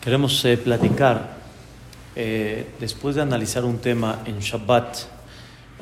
[0.00, 1.36] Queremos eh, platicar,
[2.16, 4.96] eh, después de analizar un tema en Shabbat,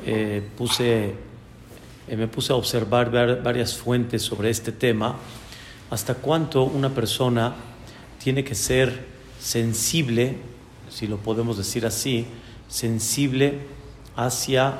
[0.05, 1.13] eh, puse,
[2.09, 3.11] me puse a observar
[3.41, 5.15] varias fuentes sobre este tema,
[5.89, 7.53] hasta cuánto una persona
[8.21, 9.05] tiene que ser
[9.39, 10.35] sensible,
[10.89, 12.25] si lo podemos decir así,
[12.67, 13.59] sensible
[14.17, 14.79] hacia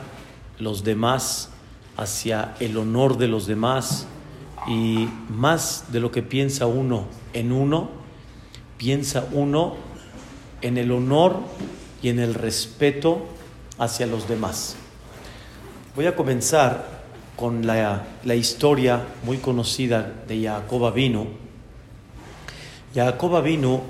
[0.60, 1.50] los demás,
[1.96, 4.06] hacia el honor de los demás
[4.68, 7.99] y más de lo que piensa uno en uno,
[8.80, 9.76] piensa uno
[10.62, 11.42] en el honor
[12.02, 13.26] y en el respeto
[13.78, 14.78] hacia los demás.
[15.96, 17.00] Voy a comenzar
[17.36, 18.06] con la,
[18.36, 21.28] historia muy conocida de Jacob vino.
[22.96, 23.82] Jacob vino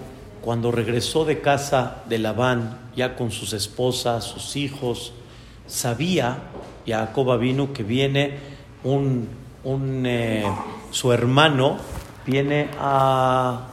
[0.41, 5.13] cuando regresó de casa de Labán, ya con sus esposas, sus hijos,
[5.67, 6.39] sabía
[6.87, 8.37] Jacob vino que viene
[8.83, 9.27] un,
[10.05, 10.43] eh,
[10.89, 11.77] su hermano,
[12.25, 13.68] viene a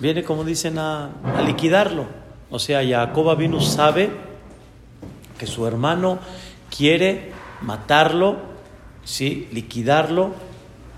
[0.00, 1.10] viene, como dicen, a,
[1.44, 2.06] liquidarlo.
[2.50, 4.10] O sea, Jacob vino sabe
[5.38, 6.18] que su hermano
[6.74, 8.36] quiere matarlo,
[9.04, 9.48] ¿sí?
[9.52, 10.32] liquidarlo,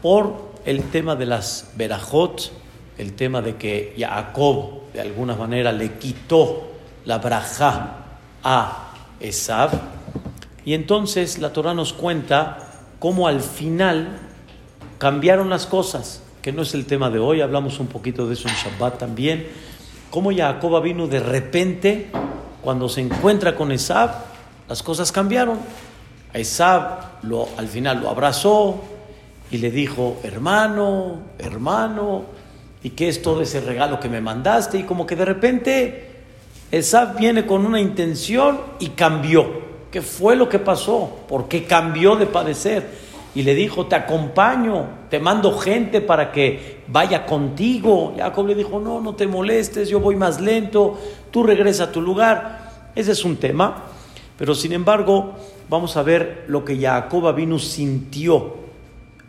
[0.00, 2.52] por el tema de las verajot,
[2.98, 6.70] el tema de que Jacob de alguna manera le quitó
[7.04, 7.96] la braja
[8.42, 9.70] a Esab.
[10.64, 12.58] Y entonces la Torah nos cuenta
[12.98, 14.18] cómo al final
[14.98, 18.48] cambiaron las cosas que no es el tema de hoy, hablamos un poquito de eso
[18.48, 19.46] en Shabbat también,
[20.10, 22.08] cómo Jacob vino de repente,
[22.60, 24.10] cuando se encuentra con Esab,
[24.68, 25.58] las cosas cambiaron.
[26.34, 28.82] A Esab lo, al final lo abrazó
[29.52, 32.24] y le dijo, hermano, hermano,
[32.82, 34.78] ¿y qué es todo ese regalo que me mandaste?
[34.78, 36.10] Y como que de repente
[36.72, 39.62] Esab viene con una intención y cambió.
[39.92, 41.18] ¿Qué fue lo que pasó?
[41.28, 43.11] ¿Por qué cambió de padecer?
[43.34, 48.14] Y le dijo, te acompaño, te mando gente para que vaya contigo.
[48.16, 50.98] Jacob le dijo, no, no te molestes, yo voy más lento,
[51.30, 52.90] tú regresa a tu lugar.
[52.94, 53.84] Ese es un tema,
[54.36, 55.32] pero sin embargo
[55.70, 58.56] vamos a ver lo que Jacob vino sintió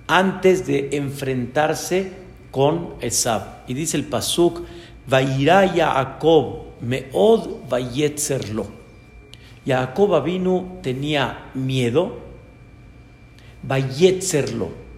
[0.07, 2.11] antes de enfrentarse
[2.51, 3.63] con Esab.
[3.67, 4.61] Y dice el pasuk,
[5.07, 8.67] Vairá Jacob meod vayetzerlo.
[9.65, 12.17] Jacob vino tenía miedo,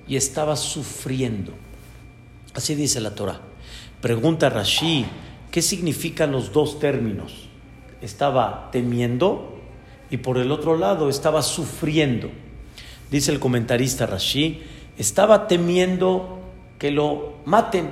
[0.08, 1.52] Y estaba sufriendo.
[2.54, 3.42] Así dice la Torah.
[4.02, 5.06] Pregunta Rashi,
[5.52, 7.50] ¿qué significan los dos términos?
[8.02, 9.60] Estaba temiendo
[10.10, 12.30] y por el otro lado estaba sufriendo.
[13.10, 14.62] Dice el comentarista Rashi,
[14.98, 16.40] estaba temiendo
[16.78, 17.90] que lo maten,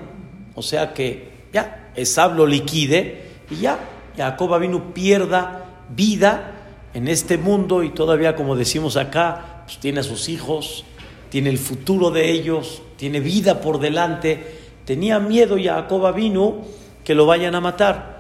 [0.56, 3.80] o sea que ya, Esab lo liquide y ya,
[4.18, 6.52] Jacob vino pierda vida
[6.94, 10.86] en este mundo y todavía como decimos acá, pues, tiene a sus hijos,
[11.30, 14.62] tiene el futuro de ellos, tiene vida por delante.
[14.86, 16.58] Tenía miedo Jacob vino
[17.04, 18.20] que lo vayan a matar.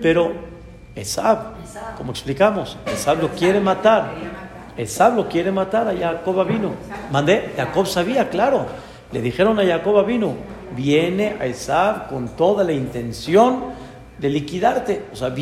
[0.00, 0.32] Pero
[0.94, 1.54] Esab,
[1.98, 4.12] como explicamos, Esab lo quiere matar.
[4.76, 6.72] Esab lo quiere matar a Jacob vino.
[7.10, 8.66] Mandé, Jacob sabía, claro.
[9.12, 10.34] Le dijeron a Jacob vino,
[10.74, 13.64] viene a Esab con toda la intención
[14.16, 15.04] de liquidarte.
[15.12, 15.34] O sea,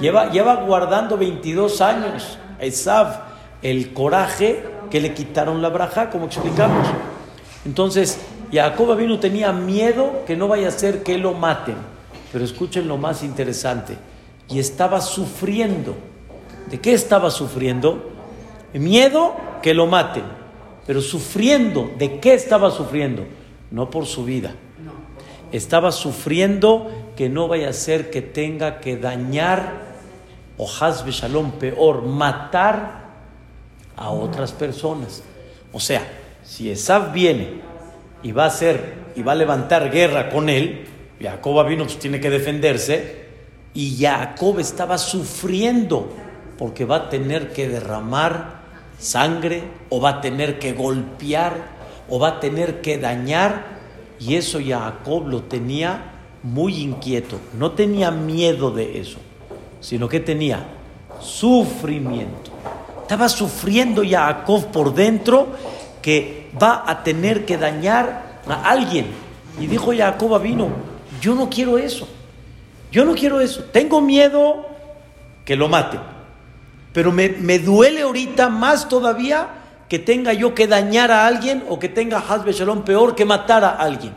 [0.00, 3.27] lleva, lleva guardando 22 años Esab
[3.62, 6.86] el coraje que le quitaron la braja, como explicamos.
[7.64, 8.20] Entonces,
[8.52, 11.76] Jacob vino tenía miedo que no vaya a ser que lo maten.
[12.32, 13.96] Pero escuchen lo más interesante.
[14.48, 15.94] Y estaba sufriendo.
[16.70, 18.10] ¿De qué estaba sufriendo?
[18.72, 20.24] Miedo que lo maten.
[20.86, 21.90] Pero sufriendo.
[21.98, 23.24] ¿De qué estaba sufriendo?
[23.70, 24.54] No por su vida.
[25.52, 29.88] Estaba sufriendo que no vaya a ser que tenga que dañar,
[30.58, 33.07] o shalom, peor, matar
[33.98, 35.22] a otras personas.
[35.72, 36.06] O sea,
[36.42, 37.60] si Esab viene
[38.22, 40.86] y va a hacer y va a levantar guerra con él,
[41.20, 43.26] Jacob vino, pues tiene que defenderse,
[43.74, 46.08] y Jacob estaba sufriendo
[46.56, 48.62] porque va a tener que derramar
[48.98, 51.76] sangre o va a tener que golpear
[52.08, 53.78] o va a tener que dañar,
[54.18, 59.18] y eso Jacob lo tenía muy inquieto, no tenía miedo de eso,
[59.80, 60.66] sino que tenía
[61.20, 62.50] sufrimiento.
[63.08, 65.48] Estaba sufriendo Jacob por dentro
[66.02, 69.06] que va a tener que dañar a alguien.
[69.58, 70.68] Y dijo Jacob vino,
[71.18, 72.06] yo no quiero eso.
[72.92, 73.64] Yo no quiero eso.
[73.72, 74.66] Tengo miedo
[75.46, 75.98] que lo mate.
[76.92, 79.54] Pero me, duele ahorita más todavía
[79.88, 83.64] que tenga yo que dañar a alguien o que tenga Hazbe Shalom peor que matar
[83.64, 84.12] a alguien.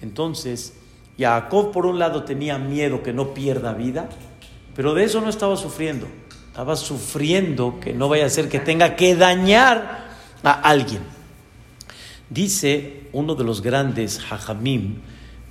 [0.00, 0.74] Entonces,
[1.18, 4.08] Jacob por un lado tenía miedo que no pierda vida,
[4.76, 6.06] pero de eso no estaba sufriendo
[6.56, 10.08] estaba sufriendo que no vaya a ser que tenga que dañar
[10.42, 11.02] a alguien.
[12.30, 14.94] Dice uno de los grandes hajamim,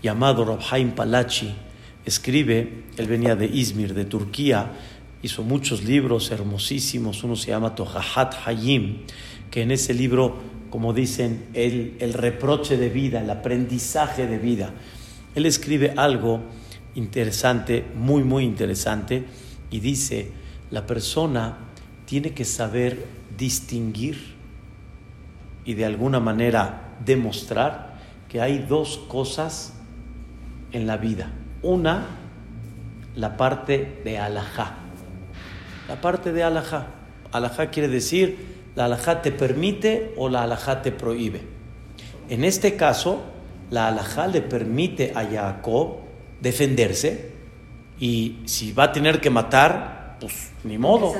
[0.01, 1.53] llamado Rabhaim Palachi,
[2.05, 4.71] escribe, él venía de Izmir, de Turquía,
[5.21, 9.03] hizo muchos libros hermosísimos, uno se llama Tohahat Hayim,
[9.51, 10.35] que en ese libro,
[10.71, 14.73] como dicen, el, el reproche de vida, el aprendizaje de vida,
[15.35, 16.41] él escribe algo
[16.95, 19.23] interesante, muy, muy interesante,
[19.69, 21.57] y dice, la persona
[22.05, 23.05] tiene que saber
[23.37, 24.35] distinguir
[25.65, 27.95] y de alguna manera demostrar
[28.29, 29.73] que hay dos cosas
[30.71, 31.31] en la vida.
[31.61, 32.05] Una,
[33.15, 34.75] la parte de alajá.
[35.87, 36.87] La parte de alajá.
[37.31, 41.41] Alajá quiere decir, la alajá te permite o la alajá te prohíbe.
[42.29, 43.23] En este caso,
[43.71, 45.97] la alajá le permite a Jacob
[46.41, 47.31] defenderse
[47.99, 51.13] y si va a tener que matar, pues ni modo.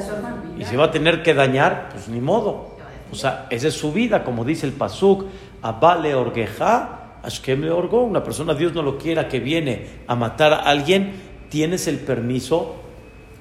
[0.57, 2.75] Y si va a tener que dañar, pues ni modo.
[3.11, 5.25] O sea, esa es su vida, como dice el Pasuk,
[5.61, 8.03] Abale Orgeja, Ashkem le orgó.
[8.03, 11.13] Una persona, Dios no lo quiera, que viene a matar a alguien,
[11.49, 12.75] tienes el permiso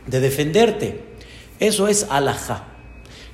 [0.07, 1.01] de defenderte.
[1.61, 2.65] Eso es alajá.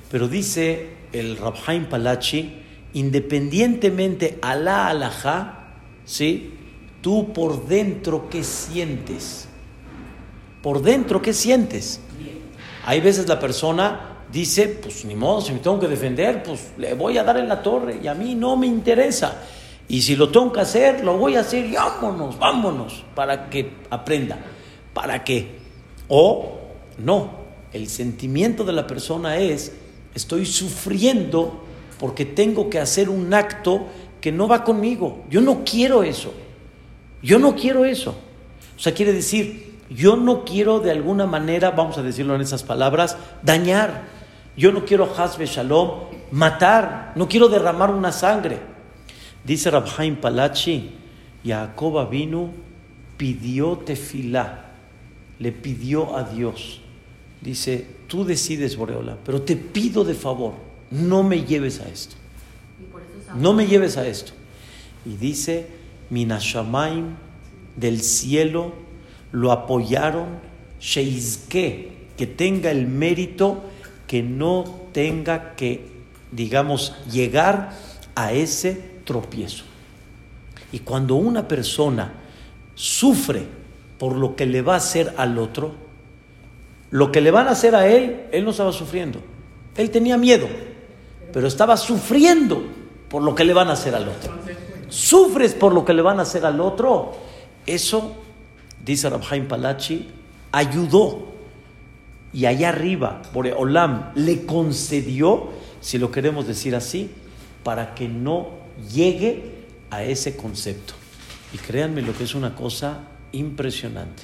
[0.09, 2.61] Pero dice el Rabhaim Palachi,
[2.93, 5.67] independientemente a la alajá,
[6.05, 6.53] ¿sí?
[7.01, 9.47] Tú por dentro, ¿qué sientes?
[10.61, 11.99] Por dentro, ¿qué sientes?
[12.85, 16.93] Hay veces la persona dice, pues ni modo, si me tengo que defender, pues le
[16.93, 19.43] voy a dar en la torre y a mí no me interesa.
[19.87, 23.73] Y si lo tengo que hacer, lo voy a hacer y vámonos, vámonos, para que
[23.89, 24.39] aprenda.
[24.93, 25.59] ¿Para qué?
[26.07, 26.59] O
[26.97, 27.31] no,
[27.73, 29.73] el sentimiento de la persona es,
[30.15, 31.63] estoy sufriendo
[31.99, 33.85] porque tengo que hacer un acto
[34.21, 35.23] que no va conmigo.
[35.29, 36.33] Yo no quiero eso.
[37.21, 38.15] Yo no quiero eso.
[38.75, 42.63] O sea, quiere decir, yo no quiero de alguna manera, vamos a decirlo en esas
[42.63, 44.03] palabras, dañar.
[44.55, 45.91] Yo no quiero Hasbe Shalom
[46.31, 48.59] matar, no quiero derramar una sangre.
[49.43, 50.91] Dice Rabhaim Palachi,
[51.43, 52.51] Jacob vino,
[53.17, 54.71] pidió tefilá,
[55.39, 56.81] le pidió a Dios.
[57.41, 60.53] Dice, tú decides, Boreola, pero te pido de favor,
[60.91, 62.15] no me lleves a esto.
[63.35, 64.33] No me lleves a esto.
[65.05, 65.67] Y dice,
[66.09, 67.15] Minashamaim
[67.75, 68.90] del cielo
[69.31, 70.39] lo apoyaron,
[70.79, 73.63] Sheizke, que tenga el mérito
[74.07, 75.87] que no tenga que,
[76.31, 77.71] digamos, llegar
[78.15, 78.73] a ese
[79.05, 79.63] tropiezo.
[80.71, 82.13] Y cuando una persona
[82.75, 83.45] sufre
[83.97, 85.73] por lo que le va a hacer al otro,
[86.89, 89.21] lo que le van a hacer a él, él no estaba sufriendo.
[89.77, 90.47] Él tenía miedo,
[91.31, 92.63] pero estaba sufriendo
[93.09, 94.33] por lo que le van a hacer al otro.
[94.89, 97.13] Sufres por lo que le van a hacer al otro.
[97.65, 98.15] Eso,
[98.83, 100.09] dice Rabhaim Palachi,
[100.51, 101.31] ayudó
[102.33, 105.49] y allá arriba, por Olam, le concedió,
[105.81, 107.09] si lo queremos decir así,
[107.63, 108.49] para que no
[108.93, 110.93] llegue a ese concepto.
[111.53, 114.23] Y créanme lo que es una cosa impresionante.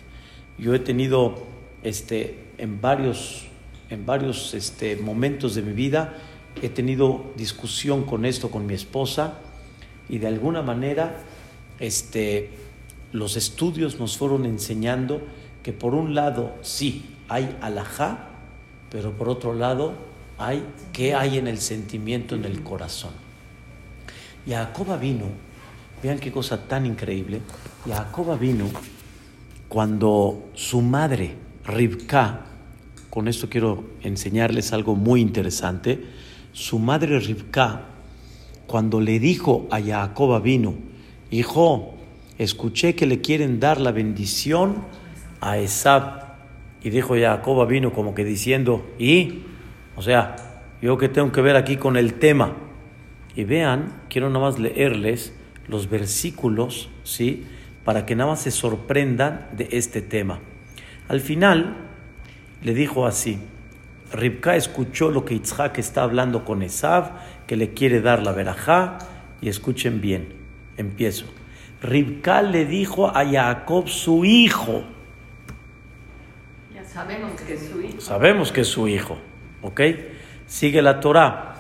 [0.57, 1.43] Yo he tenido
[1.83, 3.45] este, en varios,
[3.89, 6.17] en varios este, momentos de mi vida,
[6.61, 9.39] he tenido discusión con esto con mi esposa
[10.09, 11.19] y de alguna manera
[11.79, 12.49] este,
[13.17, 15.21] los estudios nos fueron enseñando
[15.63, 18.29] que por un lado sí, hay alajá,
[18.89, 19.93] pero por otro lado
[20.37, 23.11] hay qué hay en el sentimiento, en el corazón.
[24.47, 25.25] Jacoba vino,
[26.01, 27.41] vean qué cosa tan increíble,
[27.85, 28.65] Jacoba vino
[29.67, 31.35] cuando su madre,
[31.65, 32.45] Ribka,
[33.09, 36.05] con esto quiero enseñarles algo muy interesante,
[36.53, 37.81] su madre Ribka,
[38.67, 40.75] cuando le dijo a Jacoba vino,
[41.31, 41.96] hijo,
[42.37, 44.83] escuché que le quieren dar la bendición
[45.41, 46.27] a Esab
[46.83, 49.43] y dijo Jacob vino como que diciendo, ¿y?
[49.95, 50.35] O sea,
[50.81, 52.53] yo que tengo que ver aquí con el tema.
[53.35, 55.33] Y vean, quiero nada más leerles
[55.67, 57.45] los versículos, ¿sí?
[57.83, 60.39] Para que nada más se sorprendan de este tema.
[61.07, 61.77] Al final
[62.63, 63.39] le dijo así,
[64.11, 67.11] Ribka escuchó lo que Itzhak está hablando con Esav,
[67.45, 68.97] que le quiere dar la verajá,
[69.41, 70.29] y escuchen bien,
[70.77, 71.25] empiezo.
[71.81, 74.83] Ribka le dijo a Jacob su hijo,
[76.97, 78.01] Sabemos que es su hijo.
[78.01, 79.17] Sabemos que es su hijo,
[79.61, 79.81] ¿ok?
[80.47, 81.53] Sigue la Torah.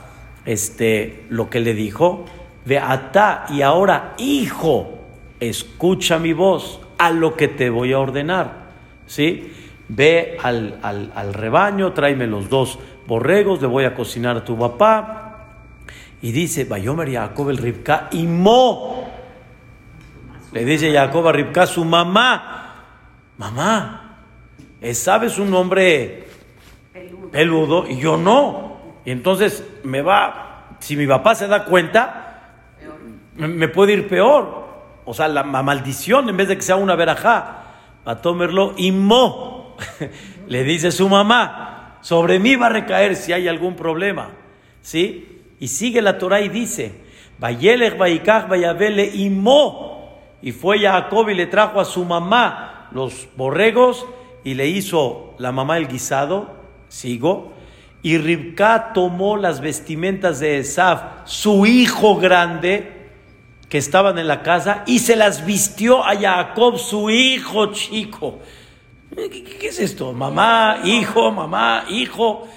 [0.45, 2.25] Este, lo que le dijo,
[2.65, 4.97] ve ata y ahora hijo,
[5.39, 8.69] escucha mi voz a lo que te voy a ordenar,
[9.05, 9.53] ¿sí?
[9.89, 15.49] Ve al, al, rebaño, tráeme los dos borregos, le voy a cocinar a tu papá.
[16.19, 18.96] Y dice, Bayomer Jacob el Ribka y Mo.
[20.51, 22.75] Le dice Jacob a Ribka su mamá,
[23.37, 24.19] mamá,
[24.93, 26.27] sabes un hombre
[27.31, 27.87] peludo.
[27.87, 28.77] y yo no.
[29.05, 32.27] Y entonces me va, si mi papá se da cuenta,
[33.35, 34.67] me, puede ir peor.
[35.05, 37.63] O sea, la, maldición en vez de que sea una verajá.
[38.03, 39.77] Batómerlo y mo.
[40.47, 44.29] Le dice su mamá, sobre mí va a recaer si hay algún problema.
[44.81, 45.41] ¿Sí?
[45.59, 46.93] Y sigue la Torah y dice,
[47.39, 49.96] Vayelech Vayikach Vayavele y mo.
[50.41, 54.05] Y fue Jacob y le trajo a su mamá los borregos
[54.43, 56.55] y le hizo la mamá el guisado.
[56.89, 57.53] Sigo.
[58.01, 63.09] Y Ribka tomó las vestimentas de Esaf, su hijo grande,
[63.69, 68.39] que estaban en la casa y se las vistió a Jacob, su hijo chico.
[69.15, 70.13] ¿Qué, es esto?
[70.13, 72.47] Mamá, hijo, mamá, hijo.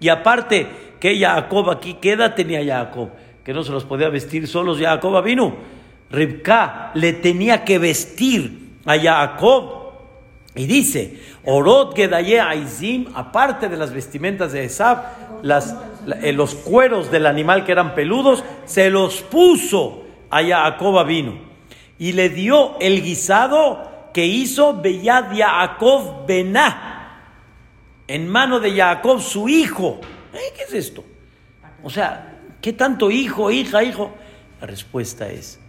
[0.00, 0.66] Y aparte,
[0.98, 3.10] que Jacob aquí, ¿qué edad tenía Jacob?
[3.44, 4.80] Que no se los podía vestir solos.
[4.80, 5.54] Jacob vino.
[6.10, 9.76] Ribka le tenía que vestir a Jacob.
[10.54, 15.04] Y dice, Orot Gedaye Aizim, aparte de las vestimentas de Esab,
[16.22, 21.38] eh, los cueros del animal que eran peludos, se los puso a Jacob vino
[21.98, 26.86] y le dio el guisado que hizo Beyad Yaakov Bená
[28.08, 30.00] en mano de Jacob su hijo.
[30.32, 30.52] ¿Eh?
[30.56, 31.04] ¿Qué es esto?
[31.82, 34.14] O sea, ¿qué tanto hijo, hija, hijo?
[34.60, 35.60] La respuesta es,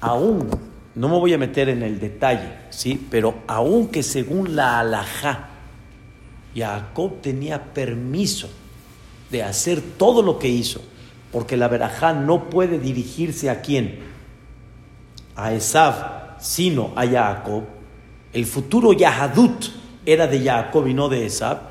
[0.00, 0.48] aún,
[0.94, 3.06] no me voy a meter en el detalle, ¿sí?
[3.10, 5.48] Pero aún que según la alajá,
[6.54, 8.48] Jacob tenía permiso
[9.30, 10.80] de hacer todo lo que hizo,
[11.32, 14.00] porque la verajá no puede dirigirse a quién,
[15.36, 17.64] a Esav, sino a Jacob.
[18.32, 19.66] El futuro Yahadut
[20.04, 21.70] era de Jacob y no de Esav.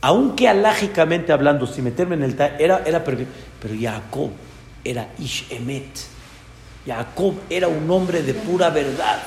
[0.00, 4.30] Aunque alágicamente hablando, sin meterme en el era, era pero Jacob
[4.84, 6.15] era Ish Emet.
[6.86, 9.22] Jacob era un hombre de pura verdad.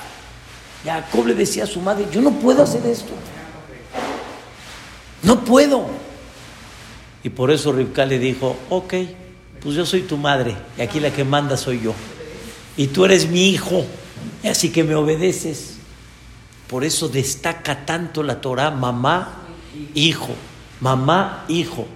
[0.84, 3.12] Jacob le decía a su madre, yo no puedo hacer esto.
[5.22, 5.86] No puedo.
[7.22, 8.94] Y por eso Rivka le dijo, ok,
[9.60, 11.92] pues yo soy tu madre y aquí la que manda soy yo.
[12.78, 13.84] Y tú eres mi hijo,
[14.42, 15.76] así que me obedeces.
[16.66, 19.42] Por eso destaca tanto la Torah, mamá,
[19.94, 20.30] hijo,
[20.80, 21.86] mamá, hijo.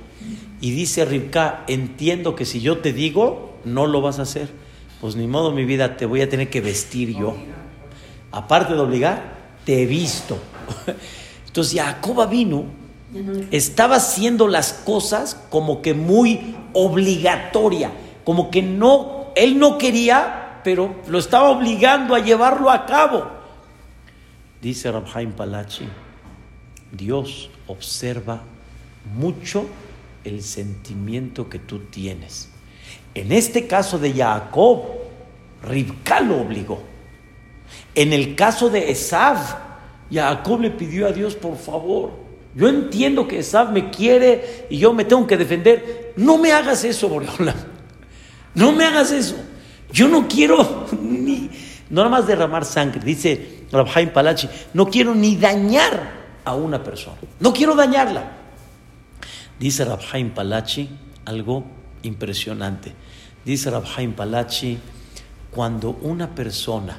[0.61, 4.64] Y dice Ribka, entiendo que si yo te digo, no lo vas a hacer.
[5.05, 7.37] Pues ni modo, mi vida, te voy a tener que vestir yo.
[8.33, 9.35] Aparte de obligar,
[9.67, 10.39] te he visto.
[11.47, 12.65] Entonces Jacoba vino
[13.51, 17.93] estaba haciendo las cosas como que muy obligatoria,
[18.25, 23.29] como que no, él no quería, pero lo estaba obligando a llevarlo a cabo.
[24.63, 25.87] Dice Rabhaim Palachi,
[26.93, 28.41] Dios observa
[29.15, 29.67] mucho
[30.25, 32.54] el sentimiento que tú tienes.
[33.15, 34.83] En este caso de Jacob,
[35.63, 36.83] Ribka lo obligó.
[37.95, 39.39] En el caso de Esav,
[40.11, 44.93] Jacob le pidió a Dios, por favor, yo entiendo que Esab me quiere y yo
[44.93, 46.13] me tengo que defender.
[46.17, 47.55] No me hagas eso, Boreola.
[48.55, 49.37] No me hagas eso.
[49.93, 51.51] Yo no quiero ni,
[51.91, 53.01] no nada más derramar sangre.
[53.05, 57.17] Dice Rabhaim Palachi, no quiero ni dañar a una persona.
[57.41, 58.31] No quiero dañarla.
[59.59, 60.89] Dice Rabhaim Palachi
[61.25, 61.65] algo
[62.03, 62.93] impresionante.
[63.45, 64.79] Dice Rabhaim Palachi,
[65.51, 66.99] cuando una persona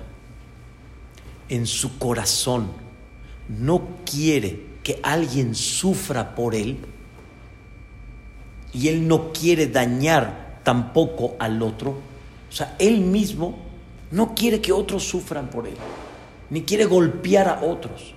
[1.50, 2.68] en su corazón
[3.50, 6.78] no quiere que alguien sufra por él
[8.74, 13.58] y él no quiere dañar tampoco al otro, o sea, él mismo
[14.12, 15.75] no quiere que otros sufran por él,
[16.50, 18.14] ni quiere golpear a otros.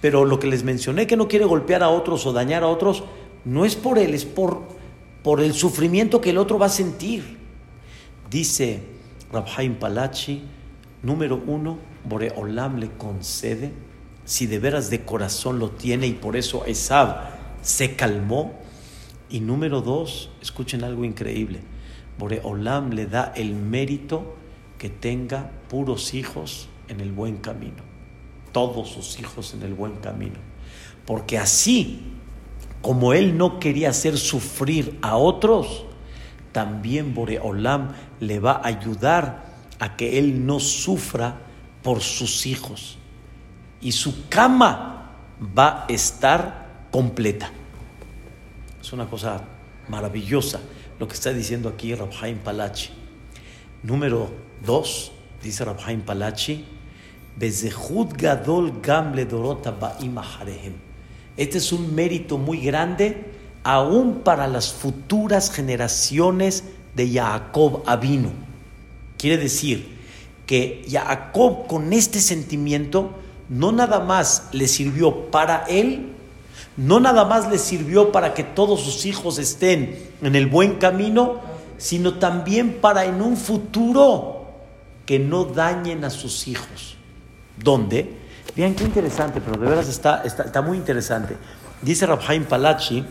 [0.00, 3.02] Pero lo que les mencioné que no quiere golpear a otros o dañar a otros,
[3.44, 4.62] no es por él, es por,
[5.22, 7.37] por el sufrimiento que el otro va a sentir.
[8.30, 8.82] Dice
[9.32, 10.42] Rabhaim Palachi,
[11.02, 13.72] número uno, Boreolam le concede
[14.24, 17.30] si de veras de corazón lo tiene y por eso Esab
[17.62, 18.52] se calmó.
[19.30, 21.60] Y número dos, escuchen algo increíble.
[22.18, 24.36] Boreolam le da el mérito
[24.78, 27.82] que tenga puros hijos en el buen camino.
[28.52, 30.36] Todos sus hijos en el buen camino.
[31.06, 32.00] Porque así
[32.82, 35.84] como él no quería hacer sufrir a otros,
[36.52, 39.44] también Boreolam le va a ayudar
[39.78, 41.36] a que él no sufra
[41.82, 42.98] por sus hijos
[43.80, 45.12] y su cama
[45.56, 47.50] va a estar completa.
[48.80, 49.42] Es una cosa
[49.88, 50.60] maravillosa
[50.98, 52.90] lo que está diciendo aquí Rabhaim Palachi.
[53.82, 54.30] Número
[54.64, 56.64] dos, dice Rabhaim Palachi,
[58.16, 59.96] Gadol Gamle Dorota
[61.36, 63.32] Este es un mérito muy grande
[63.62, 66.64] aún para las futuras generaciones
[66.98, 68.30] de Jacob Avino.
[69.16, 69.96] Quiere decir
[70.46, 73.12] que Jacob con este sentimiento
[73.48, 76.12] no nada más le sirvió para él,
[76.76, 81.40] no nada más le sirvió para que todos sus hijos estén en el buen camino,
[81.78, 84.48] sino también para en un futuro
[85.06, 86.96] que no dañen a sus hijos.
[87.56, 88.16] ¿Dónde?
[88.56, 91.36] Vean qué interesante, pero de veras está, está, muy interesante.
[91.80, 93.04] Dice Rabhaim Palachi,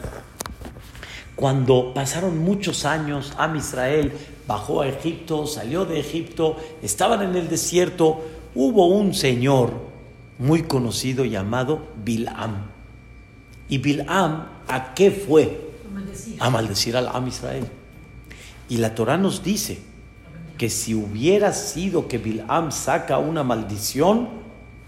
[1.38, 4.12] cuando pasaron muchos años, Am Israel
[4.48, 8.26] bajó a Egipto, salió de Egipto, estaban en el desierto,
[8.56, 9.72] hubo un señor
[10.40, 12.72] muy conocido llamado Bilam.
[13.70, 15.70] ¿Y Bilam a qué fue?
[16.40, 17.68] A maldecir, al Am Israel.
[18.68, 19.78] Y la Torah nos dice
[20.58, 24.28] que si hubiera sido que Bilam saca una maldición,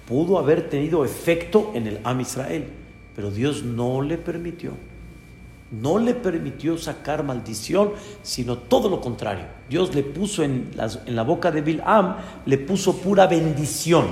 [0.07, 2.65] pudo haber tenido efecto en el Am Israel,
[3.15, 4.88] pero Dios no le permitió.
[5.71, 7.91] No le permitió sacar maldición,
[8.23, 9.45] sino todo lo contrario.
[9.69, 10.71] Dios le puso en,
[11.05, 14.07] la boca de Bilam, le puso pura bendición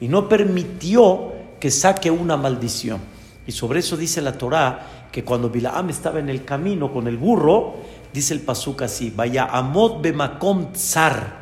[0.00, 3.00] y no permitió que saque una maldición.
[3.46, 7.16] Y sobre eso dice la Torá que cuando Bilam estaba en el camino con el
[7.16, 7.76] burro,
[8.12, 11.38] dice el pasuk así, vaya amot bemakom tsar.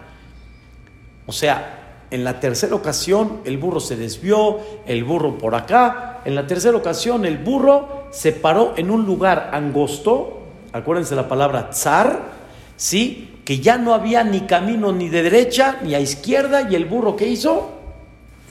[1.27, 6.23] O sea, en la tercera ocasión el burro se desvió, el burro por acá.
[6.25, 10.41] En la tercera ocasión el burro se paró en un lugar angosto,
[10.73, 12.33] acuérdense la palabra zar,
[12.75, 13.41] ¿sí?
[13.45, 17.15] que ya no había ni camino ni de derecha ni a izquierda y el burro
[17.15, 17.73] ¿qué hizo?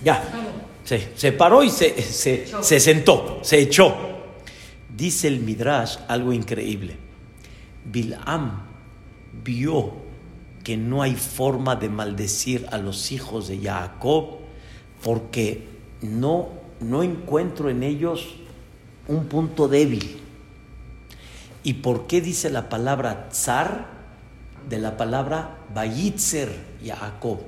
[0.04, 0.24] Ya,
[0.84, 3.96] se, se paró y se, se, se sentó, se echó.
[4.96, 6.96] Dice el Midrash algo increíble.
[7.86, 8.68] Bilam
[9.44, 9.94] vio
[10.64, 14.38] que no hay forma de maldecir a los hijos de Jacob
[15.02, 15.68] porque
[16.04, 16.50] no,
[16.82, 18.36] no encuentro en ellos
[19.08, 20.22] un punto débil.
[21.64, 23.88] ¿Y por qué dice la palabra zar
[24.70, 26.50] de la palabra Bayitzer
[26.84, 27.40] Jacob?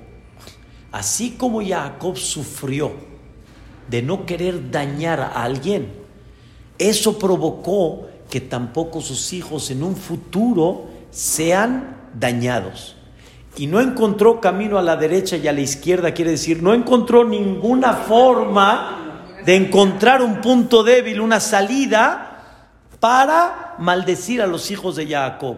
[0.91, 2.91] Así como Jacob sufrió
[3.89, 5.91] de no querer dañar a alguien,
[6.77, 12.97] eso provocó que tampoco sus hijos en un futuro sean dañados
[13.57, 17.23] y no encontró camino a la derecha y a la izquierda, quiere decir, no encontró
[17.23, 18.96] ninguna forma
[19.47, 25.55] de encontrar un punto débil, una salida para maldecir a los hijos de Jacob.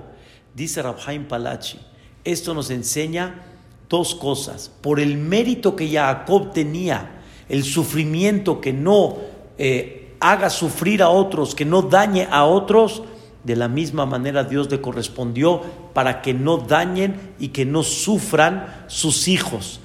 [0.54, 1.80] Dice Rabhaim Palachi,
[2.24, 3.48] esto nos enseña
[3.90, 4.72] dos cosas.
[4.82, 9.18] Por el mérito que Jacob tenía, el sufrimiento que no
[9.58, 13.02] eh, haga sufrir a otros, que no dañe a otros,
[13.44, 15.64] de la misma manera Dios le correspondió
[15.96, 19.80] para que no dañen y que no sufran sus hijos.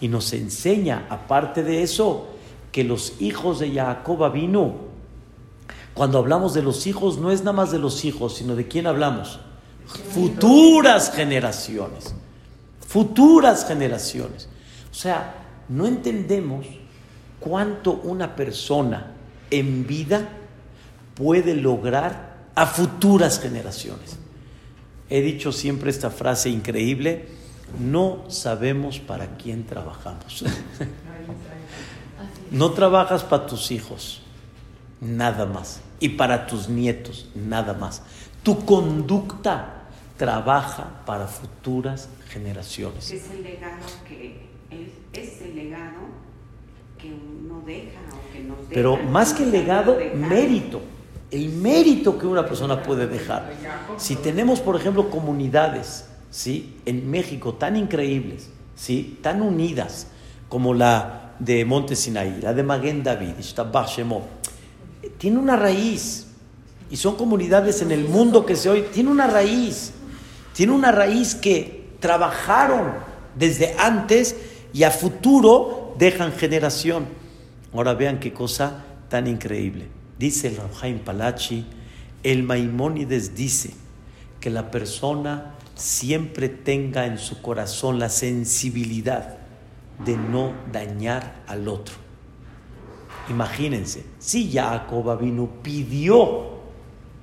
[0.00, 2.29] Y nos enseña, aparte de eso,
[2.72, 4.90] que los hijos de Jacob vino.
[5.94, 8.86] Cuando hablamos de los hijos, no es nada más de los hijos, sino de quién
[8.86, 9.40] hablamos.
[10.12, 12.14] Futuras generaciones.
[12.86, 14.48] Futuras generaciones.
[14.90, 15.34] O sea,
[15.68, 16.66] no entendemos
[17.38, 19.12] cuánto una persona
[19.50, 20.28] en vida
[21.14, 24.18] puede lograr a futuras generaciones.
[25.08, 27.28] He dicho siempre esta frase increíble,
[27.78, 30.44] no sabemos para quién trabajamos.
[32.50, 34.22] no trabajas para tus hijos,
[35.00, 35.80] nada más.
[35.98, 38.02] Y para tus nietos, nada más.
[38.42, 39.84] Tu conducta
[40.16, 43.10] trabaja para futuras generaciones.
[43.10, 44.48] Es el legado que,
[45.12, 46.00] es, el legado
[46.98, 48.70] que uno deja o que nos deja.
[48.72, 50.80] Pero más que legado, mérito
[51.30, 53.52] el mérito que una persona puede dejar.
[53.96, 56.76] Si tenemos, por ejemplo, comunidades ¿sí?
[56.86, 59.18] en México tan increíbles, ¿sí?
[59.22, 60.08] tan unidas
[60.48, 63.32] como la de Monte Sinaí, la de Maguen David,
[65.18, 66.26] tiene una raíz.
[66.90, 69.92] Y son comunidades en el mundo que se oye, tiene una raíz.
[70.52, 72.92] Tiene una raíz que trabajaron
[73.36, 74.36] desde antes
[74.72, 77.06] y a futuro dejan generación.
[77.72, 79.88] Ahora vean qué cosa tan increíble.
[80.18, 81.64] Dice el Rabhaim Palachi,
[82.22, 83.70] el Maimónides dice
[84.40, 89.39] que la persona siempre tenga en su corazón la sensibilidad
[90.04, 91.94] de no dañar al otro.
[93.28, 96.50] Imagínense, si Jacob vino pidió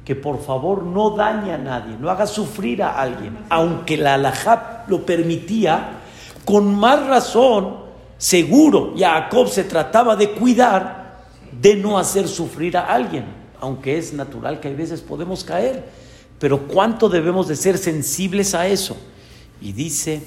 [0.06, 4.86] que por favor no dañe a nadie, no haga sufrir a alguien, aunque la alajá
[4.88, 6.00] lo permitía,
[6.46, 7.76] con más razón,
[8.18, 13.26] seguro, Jacob se trataba de cuidar de no hacer sufrir a alguien,
[13.60, 15.90] aunque es natural que a veces podemos caer,
[16.40, 18.96] pero cuánto debemos de ser sensibles a eso.
[19.60, 20.22] Y dice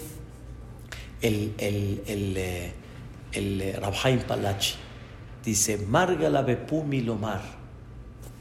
[1.23, 2.73] el, el, el, eh,
[3.33, 4.75] el eh, Rabhaim Palachi,
[5.45, 7.43] dice, Marga la Lomar,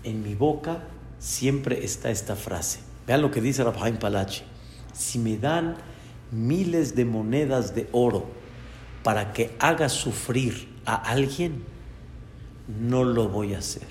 [0.04, 0.84] en mi boca
[1.20, 2.80] siempre está esta frase.
[3.06, 4.44] Vean lo que dice Rabhaim Palachi,
[4.94, 5.78] si me dan
[6.32, 8.28] miles de monedas de oro
[9.04, 11.64] para que haga sufrir a alguien,
[12.80, 13.88] no lo voy a hacer.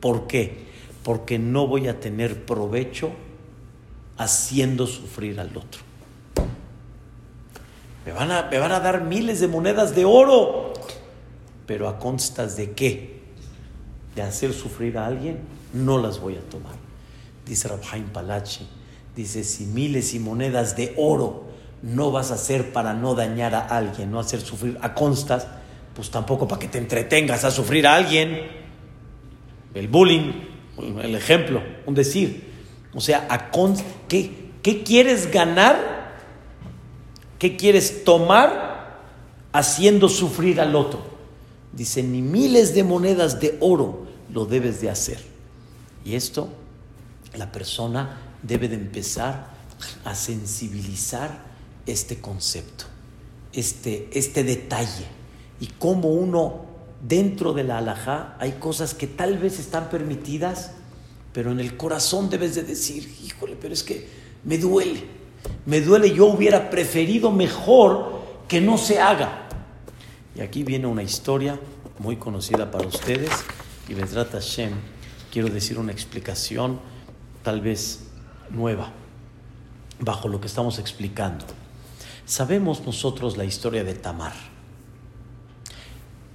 [0.00, 0.66] ¿Por qué?
[1.02, 3.12] Porque no voy a tener provecho
[4.16, 5.91] haciendo sufrir al otro.
[8.04, 10.72] Me van a, me van a dar miles de monedas de oro.
[11.66, 13.22] pero a constas de qué?
[14.14, 15.38] De hacer sufrir a alguien,
[15.72, 16.74] no las voy a tomar.
[17.46, 18.68] Dice Rabhaim Palachi,
[19.16, 21.44] dice, si miles y monedas de oro
[21.82, 25.46] no vas a hacer para no dañar a alguien, no hacer sufrir a constas,
[25.94, 28.40] pues tampoco para que te entretengas a sufrir a alguien.
[29.74, 30.32] El bullying,
[31.02, 32.52] el ejemplo, un decir.
[32.94, 33.50] O sea, a
[34.08, 36.01] ¿qué, ¿qué quieres ganar?
[37.42, 39.00] ¿Qué quieres tomar
[39.50, 41.02] haciendo sufrir al otro?
[41.72, 45.18] Dice, ni miles de monedas de oro lo debes de hacer.
[46.04, 46.50] Y esto,
[47.34, 49.48] la persona debe de empezar
[50.04, 51.42] a sensibilizar
[51.84, 52.84] este concepto,
[53.52, 55.06] este, este detalle
[55.58, 56.66] y cómo uno
[57.04, 60.74] dentro de la alajá hay cosas que tal vez están permitidas,
[61.32, 64.06] pero en el corazón debes de decir, híjole, pero es que
[64.44, 65.21] me duele,
[65.66, 69.48] me duele, yo hubiera preferido mejor que no se haga.
[70.34, 71.58] Y aquí viene una historia
[71.98, 73.30] muy conocida para ustedes
[73.88, 74.72] y Vedrat Hashem
[75.30, 76.80] quiero decir una explicación
[77.42, 78.04] tal vez
[78.50, 78.90] nueva
[80.00, 81.44] bajo lo que estamos explicando.
[82.24, 84.32] Sabemos nosotros la historia de Tamar.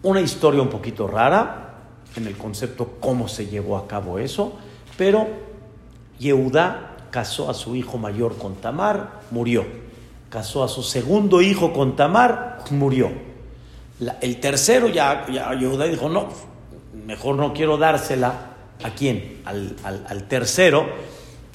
[0.03, 1.79] Una historia un poquito rara
[2.15, 4.53] en el concepto cómo se llevó a cabo eso,
[4.97, 5.27] pero
[6.19, 9.65] Yehudá casó a su hijo mayor con Tamar, murió.
[10.29, 13.11] Casó a su segundo hijo con Tamar, murió.
[14.21, 16.29] el tercero ya, ya Yehudá dijo, no,
[17.05, 18.33] mejor no quiero dársela.
[18.83, 19.41] ¿A quién?
[19.45, 20.85] Al, al tercero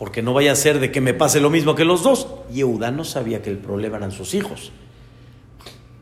[0.02, 2.26] porque no vaya a ser de que me pase lo mismo que los dos.
[2.50, 4.72] Yehuda no sabía que el problema eran sus hijos.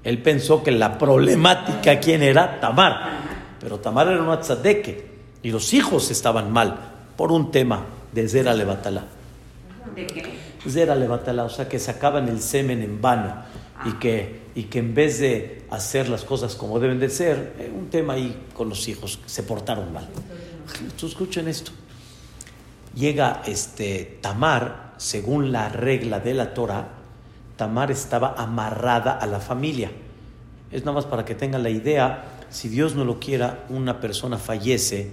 [0.04, 2.60] Él pensó que la problemática, ¿quién era?
[2.60, 3.20] Tamar.
[3.60, 5.10] Pero Tamar era una tzadeque
[5.42, 6.78] y los hijos estaban mal
[7.14, 9.04] por un tema de Zera Levatala.
[9.94, 10.22] ¿De qué?
[10.68, 13.34] Zera Levatala, o sea, que sacaban el semen en vano
[13.84, 17.72] y que, y que en vez de hacer las cosas como deben de ser, eh,
[17.74, 20.08] un tema ahí con los hijos, se portaron mal.
[20.80, 21.72] Entonces, escuchen esto
[22.94, 26.88] llega este Tamar, según la regla de la Torah,
[27.56, 29.90] Tamar estaba amarrada a la familia.
[30.70, 34.38] Es nada más para que tengan la idea, si Dios no lo quiera, una persona
[34.38, 35.12] fallece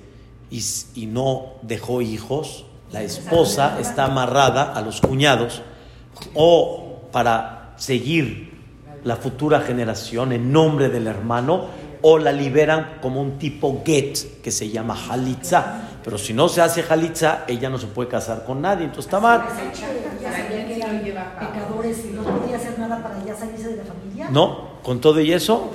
[0.49, 0.63] y,
[0.95, 5.61] y no dejó hijos, la esposa está amarrada a los cuñados
[6.33, 8.57] o para seguir
[9.03, 11.65] la futura generación en nombre del hermano
[12.01, 15.81] o la liberan como un tipo get que se llama halitza.
[16.03, 18.85] Pero si no se hace halitza, ella no se puede casar con nadie.
[18.85, 19.09] Entonces
[23.83, 24.29] familia.
[24.29, 25.71] No, con todo y eso,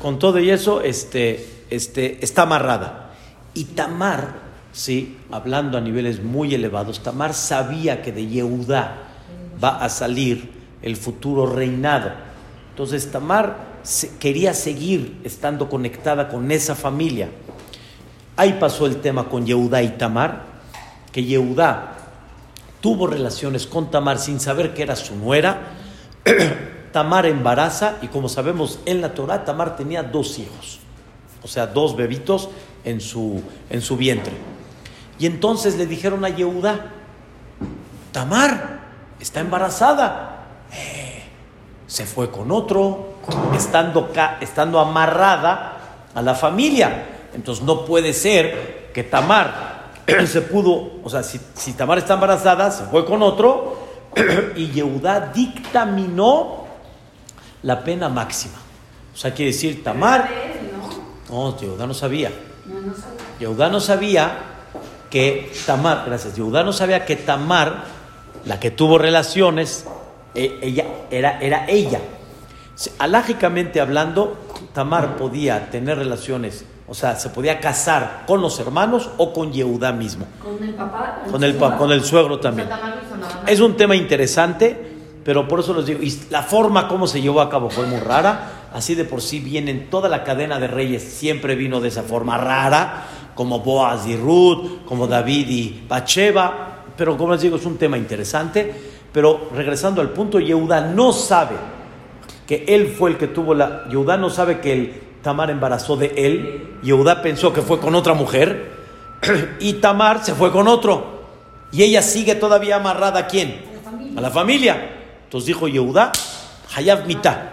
[0.00, 3.12] con todo y eso, este, este, está amarrada.
[3.54, 4.43] Y Tamar,
[4.74, 8.98] sí, hablando a niveles muy elevados, Tamar sabía que de Yehudá
[9.62, 10.50] va a salir
[10.82, 12.10] el futuro reinado.
[12.70, 13.56] Entonces Tamar
[14.18, 17.30] quería seguir estando conectada con esa familia.
[18.36, 20.42] Ahí pasó el tema con Yehudá y Tamar,
[21.12, 21.92] que Yehudá
[22.80, 25.68] tuvo relaciones con Tamar sin saber que era su nuera.
[26.92, 30.80] Tamar embaraza y como sabemos en la Torah, Tamar tenía dos hijos,
[31.42, 32.48] o sea, dos bebitos
[32.84, 34.53] en su, en su vientre.
[35.18, 36.90] Y entonces le dijeron a Yehudá,
[38.12, 38.80] Tamar
[39.20, 41.22] está embarazada, eh,
[41.86, 43.14] se fue con otro,
[43.56, 45.78] estando, estando amarrada
[46.14, 47.06] a la familia.
[47.34, 49.90] Entonces no puede ser que Tamar
[50.26, 53.78] se pudo, o sea, si, Tamar está embarazada, se fue con otro
[54.56, 56.64] y Yehudá dictaminó
[57.62, 58.56] la pena máxima.
[59.12, 60.28] O sea, quiere decir, Tamar...
[61.30, 62.30] No, Yehudá no sabía.
[63.40, 64.53] Yehudá no sabía
[65.14, 67.84] que Tamar, gracias, Yehudá no sabía que Tamar,
[68.46, 69.86] la que tuvo relaciones,
[70.34, 72.00] e, ella, era, era ella.
[72.98, 74.36] Alágicamente hablando,
[74.72, 79.92] Tamar podía tener relaciones, o sea, se podía casar con los hermanos o con Yehudá
[79.92, 80.26] mismo.
[80.42, 81.22] Con el papá.
[81.30, 82.68] Con el, con el suegro también.
[83.46, 87.40] Es un tema interesante, pero por eso les digo, y la forma como se llevó
[87.40, 88.50] a cabo fue muy rara.
[88.74, 92.36] Así de por sí vienen toda la cadena de reyes, siempre vino de esa forma
[92.36, 96.84] rara, como Boaz y Ruth, como David y Bacheva.
[96.96, 98.72] Pero como les digo, es un tema interesante.
[99.12, 101.56] Pero regresando al punto, Yehuda no sabe
[102.46, 103.84] que él fue el que tuvo la...
[103.88, 106.78] Yehuda no sabe que el Tamar embarazó de él.
[106.82, 108.72] Yehuda pensó que fue con otra mujer.
[109.60, 111.14] y Tamar se fue con otro.
[111.72, 113.62] Y ella sigue todavía amarrada a quién?
[114.16, 114.90] A la familia.
[115.24, 116.12] Entonces dijo Yehuda,
[116.76, 117.52] Hayab Mita,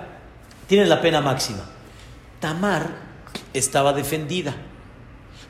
[0.68, 1.62] tiene la pena máxima.
[2.40, 2.88] Tamar
[3.54, 4.54] estaba defendida.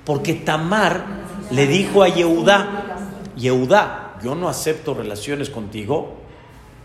[0.06, 1.06] Porque Tamar
[1.52, 2.98] le dijo a Yehuda,
[3.36, 6.22] Yehuda, yo no acepto relaciones contigo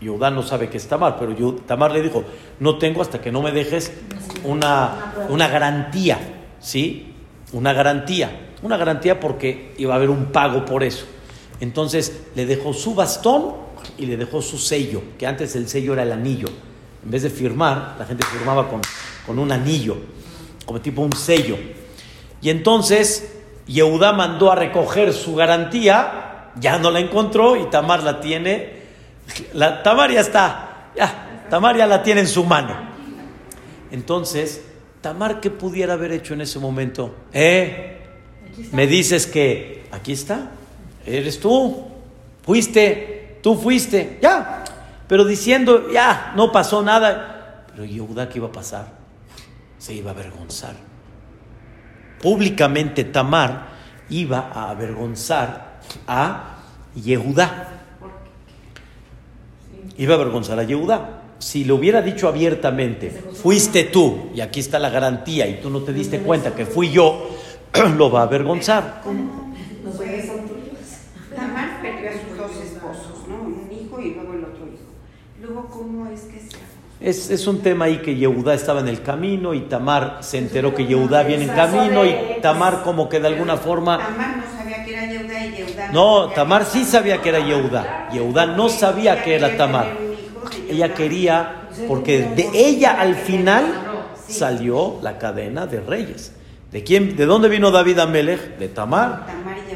[0.01, 2.23] Yehudá no sabe que es Tamar, pero Tamar le dijo,
[2.59, 3.91] no tengo hasta que no me dejes
[4.43, 6.19] una, una garantía,
[6.59, 7.13] ¿sí?
[7.53, 8.53] Una garantía.
[8.61, 11.05] Una garantía porque iba a haber un pago por eso.
[11.59, 13.55] Entonces le dejó su bastón
[13.97, 16.47] y le dejó su sello, que antes el sello era el anillo.
[17.03, 18.81] En vez de firmar, la gente firmaba con,
[19.25, 19.97] con un anillo,
[20.65, 21.57] como tipo un sello.
[22.41, 23.33] Y entonces
[23.67, 28.77] Yehudá mandó a recoger su garantía, ya no la encontró y Tamar la tiene.
[29.53, 32.75] La, Tamar ya está, ya, Tamar ya la tiene en su mano.
[33.91, 34.63] Entonces,
[35.01, 37.15] Tamar, ¿qué pudiera haber hecho en ese momento?
[37.33, 38.01] ¿Eh?
[38.71, 40.51] Me dices que aquí está,
[41.05, 41.87] eres tú,
[42.43, 44.63] fuiste, tú fuiste, ya.
[45.07, 47.65] Pero diciendo, ya, no pasó nada.
[47.71, 48.87] Pero Yehuda, ¿qué iba a pasar?
[49.77, 50.86] Se iba a avergonzar.
[52.21, 53.67] Públicamente Tamar
[54.09, 56.57] iba a avergonzar a
[56.95, 57.73] Yehuda.
[59.97, 61.23] Iba a avergonzar a Yehuda.
[61.39, 65.81] Si lo hubiera dicho abiertamente, fuiste tú, y aquí está la garantía, y tú no
[65.81, 67.29] te diste cuenta que fui yo,
[67.97, 69.01] lo va a avergonzar.
[69.03, 69.17] Pues,
[71.35, 73.35] Tamar perdió a sus dos esposos, ¿no?
[73.35, 74.87] Un hijo y luego el otro hijo.
[75.39, 76.36] Luego, ¿cómo es que
[76.99, 80.73] es, es, un tema ahí que Yehudá estaba en el camino y Tamar se enteró
[80.73, 83.99] que Yehudá viene en camino y Tamar como que de alguna forma...
[83.99, 85.91] Tamar no sabía que era Yehudá y Yehudá...
[85.91, 88.09] No, Tamar sí sabía que era Yehudá.
[88.11, 89.95] Yehudá no sabía que era Tamar.
[90.67, 93.65] Ella quería, porque de ella al final
[94.27, 96.33] salió la cadena de reyes.
[96.71, 97.15] ¿De quién?
[97.15, 98.57] ¿De dónde vino David Amelech?
[98.57, 99.27] De Tamar.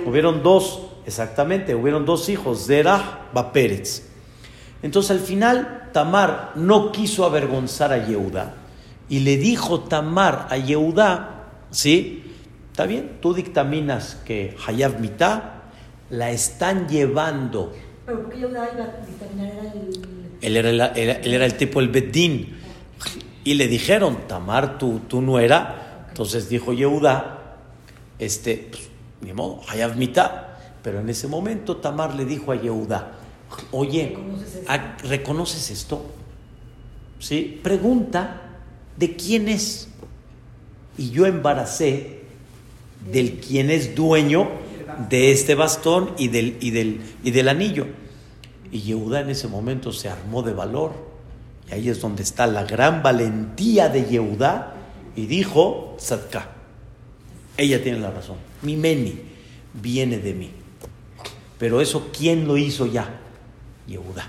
[0.07, 4.10] Hubieron dos, exactamente, hubieron dos hijos, Zerah, Baperetz.
[4.81, 8.55] Entonces al final Tamar no quiso avergonzar a Yehuda
[9.09, 12.23] y le dijo Tamar a Yehuda, ¿sí?
[12.71, 15.63] Está bien, tú dictaminas que Hayab Mitá
[16.09, 17.73] la están llevando.
[18.05, 19.51] ¿Pero por qué Yehuda iba a dictaminar?
[19.51, 20.11] Era el...
[20.41, 22.57] Él era, el, él era el tipo, el Bedín.
[23.43, 27.57] Y le dijeron, Tamar, tu, tu nuera, entonces dijo Yehuda,
[28.17, 28.89] este, pues,
[29.21, 30.57] ni modo, Hayab Mitá.
[30.81, 33.11] Pero en ese momento Tamar le dijo a Yehuda,
[33.71, 34.17] oye,
[35.03, 36.05] ¿reconoces esto?
[37.19, 37.59] ¿Sí?
[37.63, 38.41] Pregunta
[38.97, 39.87] de quién es.
[40.97, 42.21] Y yo embaracé
[43.11, 44.49] del quien es dueño
[45.09, 47.87] de este bastón y del, y del, y del anillo.
[48.71, 50.93] Y Yehuda en ese momento se armó de valor.
[51.69, 54.75] Y ahí es donde está la gran valentía de Yehuda
[55.15, 56.49] y dijo Sadka.
[57.57, 58.37] Ella tiene la razón.
[58.61, 59.21] Mi meni
[59.73, 60.51] viene de mí.
[61.57, 63.20] Pero eso, ¿quién lo hizo ya?
[63.87, 64.27] Yehuda.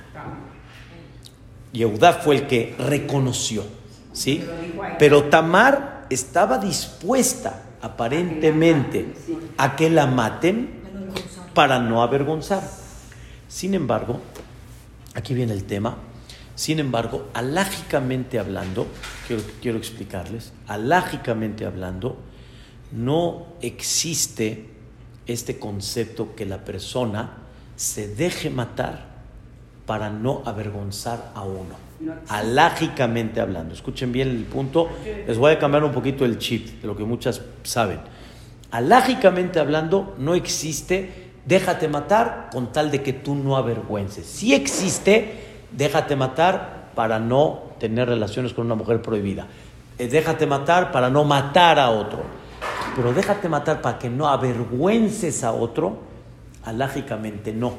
[1.72, 3.64] Yehuda fue el que reconoció.
[4.12, 4.44] ¿sí?
[4.98, 9.14] Pero Tamar estaba dispuesta, aparentemente,
[9.56, 10.82] a que la maten
[11.54, 12.62] para no avergonzar.
[13.48, 14.20] Sin embargo,
[15.14, 15.96] aquí viene el tema
[16.54, 18.86] sin embargo, alágicamente hablando,
[19.26, 22.18] quiero, quiero explicarles, alágicamente hablando,
[22.92, 24.68] no existe
[25.26, 27.38] este concepto que la persona
[27.76, 29.11] se deje matar
[29.86, 31.82] para no avergonzar a uno.
[32.28, 34.88] Alágicamente hablando, escuchen bien el punto,
[35.26, 38.00] les voy a cambiar un poquito el chip de lo que muchas saben.
[38.70, 44.26] Alágicamente hablando, no existe déjate matar con tal de que tú no avergüences.
[44.26, 49.46] Sí existe déjate matar para no tener relaciones con una mujer prohibida.
[49.98, 52.22] Eh, déjate matar para no matar a otro.
[52.94, 55.98] Pero déjate matar para que no avergüences a otro,
[56.64, 57.74] alágicamente no.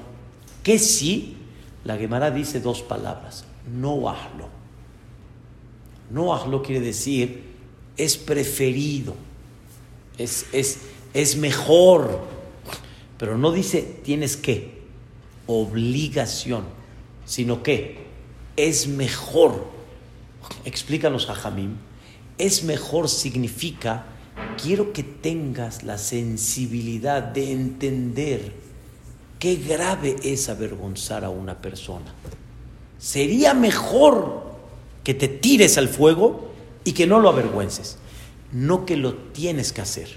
[0.64, 1.38] Que sí,
[1.84, 4.48] la Gemara dice dos palabras, no hazlo.
[6.10, 7.54] No hazlo quiere decir
[7.98, 9.16] es preferido,
[10.18, 10.80] es, es,
[11.14, 12.22] es mejor,
[13.18, 14.82] pero no dice tienes que,
[15.46, 16.64] obligación
[17.26, 17.98] sino que
[18.56, 19.66] es mejor.
[20.66, 21.78] Explícanos, Jajamim.
[22.38, 24.06] Es mejor significa,
[24.62, 28.52] quiero que tengas la sensibilidad de entender
[29.44, 32.14] qué grave es avergonzar a una persona.
[32.98, 34.42] Sería mejor
[35.04, 36.54] que te tires al fuego
[36.86, 37.98] y que no lo avergüences.
[38.54, 40.08] No que lo tienes que hacer,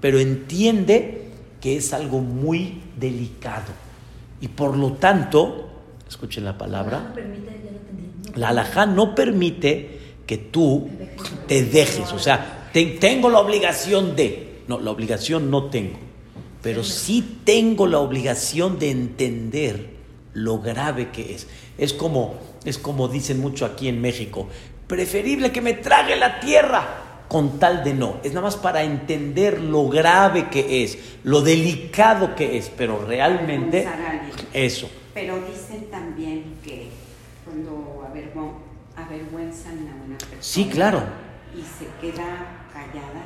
[0.00, 1.28] pero entiende
[1.60, 3.72] que es algo muy delicado.
[4.40, 5.68] Y por lo tanto,
[6.08, 7.14] escuchen la palabra,
[8.34, 10.88] la alajá no permite que tú
[11.46, 16.00] te dejes, o sea, tengo la obligación de, no, la obligación no tengo,
[16.66, 19.86] pero sí tengo la obligación de entender
[20.34, 21.46] lo grave que es.
[21.78, 24.48] Es como, es como dicen mucho aquí en México,
[24.88, 28.16] preferible que me trague la tierra con tal de no.
[28.24, 33.86] Es nada más para entender lo grave que es, lo delicado que es, pero realmente
[34.52, 34.90] eso.
[35.14, 36.88] Pero dicen también que
[37.44, 38.04] cuando
[38.96, 41.04] avergüenzan a una persona sí, claro.
[41.54, 43.22] y se queda callada.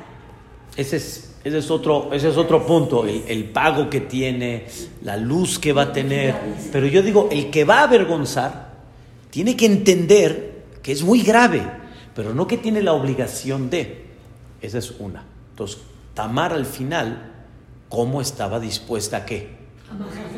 [0.77, 4.65] Ese es, ese es, otro, ese es otro punto, el, el pago que tiene,
[5.03, 6.35] la luz que va a tener.
[6.71, 8.71] Pero yo digo, el que va a avergonzar
[9.29, 11.63] tiene que entender que es muy grave,
[12.15, 14.05] pero no que tiene la obligación de.
[14.61, 15.23] Esa es una.
[15.51, 15.79] Entonces,
[16.13, 17.31] Tamar al final,
[17.89, 19.49] ¿cómo estaba dispuesta a qué?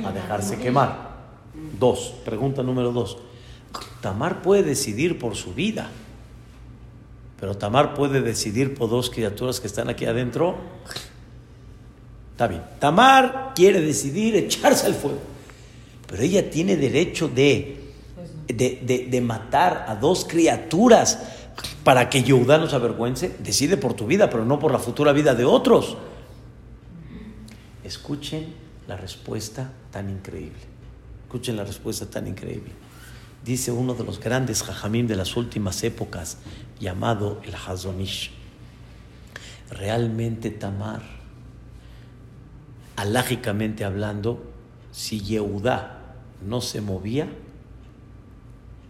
[0.05, 1.13] A dejarse quemar.
[1.79, 3.17] Dos, pregunta número dos.
[4.01, 5.89] Tamar puede decidir por su vida,
[7.43, 10.55] pero Tamar puede decidir por dos criaturas que están aquí adentro.
[12.31, 12.61] Está bien.
[12.79, 15.19] Tamar quiere decidir echarse al fuego,
[16.07, 17.81] pero ella tiene derecho de,
[18.47, 21.19] de, de- de matar a dos criaturas
[21.83, 23.35] para que Yehudá no se avergüence.
[23.39, 25.97] Decide por tu vida, pero no por la futura vida de otros.
[27.83, 28.53] Escuchen
[28.87, 30.61] la respuesta tan increíble.
[31.25, 32.71] Escuchen la respuesta tan increíble.
[33.43, 36.37] Dice uno de los grandes jajamim de las últimas épocas,
[36.79, 38.31] llamado el Hazonish.
[39.69, 41.01] Realmente Tamar,
[42.95, 44.43] alágicamente hablando,
[44.91, 47.27] si Yehudá no se movía,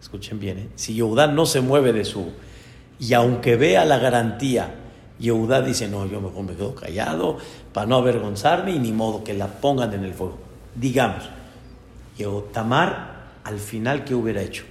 [0.02, 0.70] escuchen bien, ¿eh?
[0.76, 2.32] si Yehudá no se mueve de su,
[3.00, 4.76] y aunque vea la garantía,
[5.20, 7.38] Yehudá dice, no, yo mejor me quedo callado
[7.72, 10.38] para no avergonzarme y ni modo que la pongan en el fuego.
[10.76, 11.24] Digamos,
[12.52, 13.13] Tamar,
[13.44, 14.64] al final, ¿qué hubiera hecho?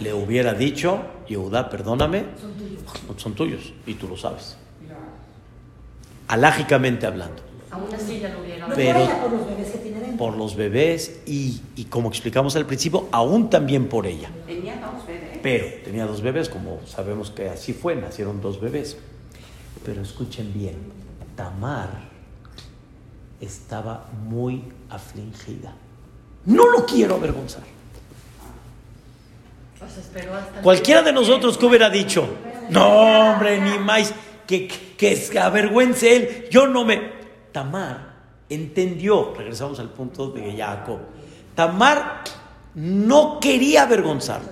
[0.00, 2.82] Le hubiera dicho, Yehudá, perdóname, Son tuyos.
[3.22, 4.56] son tuyos y tú lo sabes.
[6.28, 8.66] Alágicamente hablando, Aún así ya lo hubiera.
[8.74, 10.16] Pero- por ella, por los bebés que tiene dentro.
[10.18, 14.30] por los bebés y, y como explicamos al principio, aún también por ella.
[14.46, 15.38] Tenía dos bebés.
[15.42, 18.96] Pero tenía dos bebés, como sabemos que así fue, nacieron dos bebés.
[19.84, 20.74] Pero escuchen bien,
[21.36, 21.90] Tamar
[23.40, 25.74] estaba muy afligida.
[26.46, 27.62] No lo quiero avergonzar.
[29.80, 32.26] Hasta Cualquiera de nosotros que hubiera dicho,
[32.70, 34.12] no hombre, ni más,
[34.46, 37.14] que, que se avergüence él, yo no me...
[37.52, 38.16] Tamar
[38.48, 40.98] entendió, regresamos al punto de Jacob,
[41.54, 42.22] Tamar
[42.74, 44.50] no quería avergonzarlo.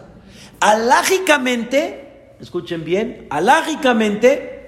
[0.61, 4.67] Alágicamente, escuchen bien, alágicamente,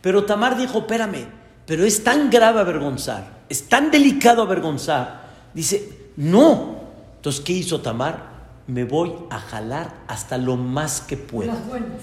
[0.00, 1.26] pero Tamar dijo, espérame,
[1.66, 5.23] pero es tan grave avergonzar, es tan delicado avergonzar.
[5.54, 6.76] Dice, no.
[7.16, 8.34] Entonces, ¿qué hizo Tamar?
[8.66, 11.54] Me voy a jalar hasta lo más que pueda.
[11.54, 12.00] Las buenas.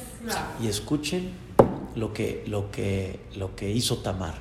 [0.62, 1.32] Y escuchen
[1.96, 4.36] lo que, lo que, lo que hizo Tamar.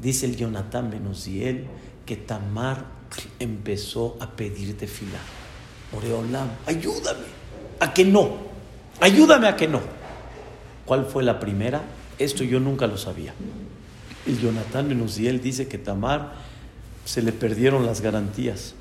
[0.00, 1.66] Dice el Jonathan Benuziel
[2.06, 2.86] que Tamar
[3.38, 5.18] empezó a pedir tefila.
[5.96, 7.26] Oreolam, ayúdame
[7.80, 8.50] a que no.
[9.00, 9.80] Ayúdame a que no.
[10.84, 11.82] ¿Cuál fue la primera?
[12.18, 13.34] Esto yo nunca lo sabía.
[14.26, 16.34] El Jonathan Benuziel dice que Tamar
[17.10, 18.72] se le perdieron las garantías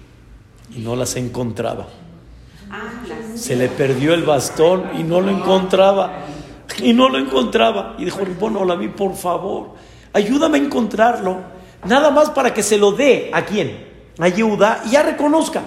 [0.76, 1.88] y no las encontraba.
[3.34, 6.26] Se le perdió el bastón y no lo encontraba.
[6.80, 7.96] Y no lo encontraba.
[7.98, 9.72] Y dijo, bueno, Olamí, por favor,
[10.14, 11.38] ayúdame a encontrarlo.
[11.86, 13.88] Nada más para que se lo dé a quién?
[14.20, 15.64] A Yehuda y ya reconozca.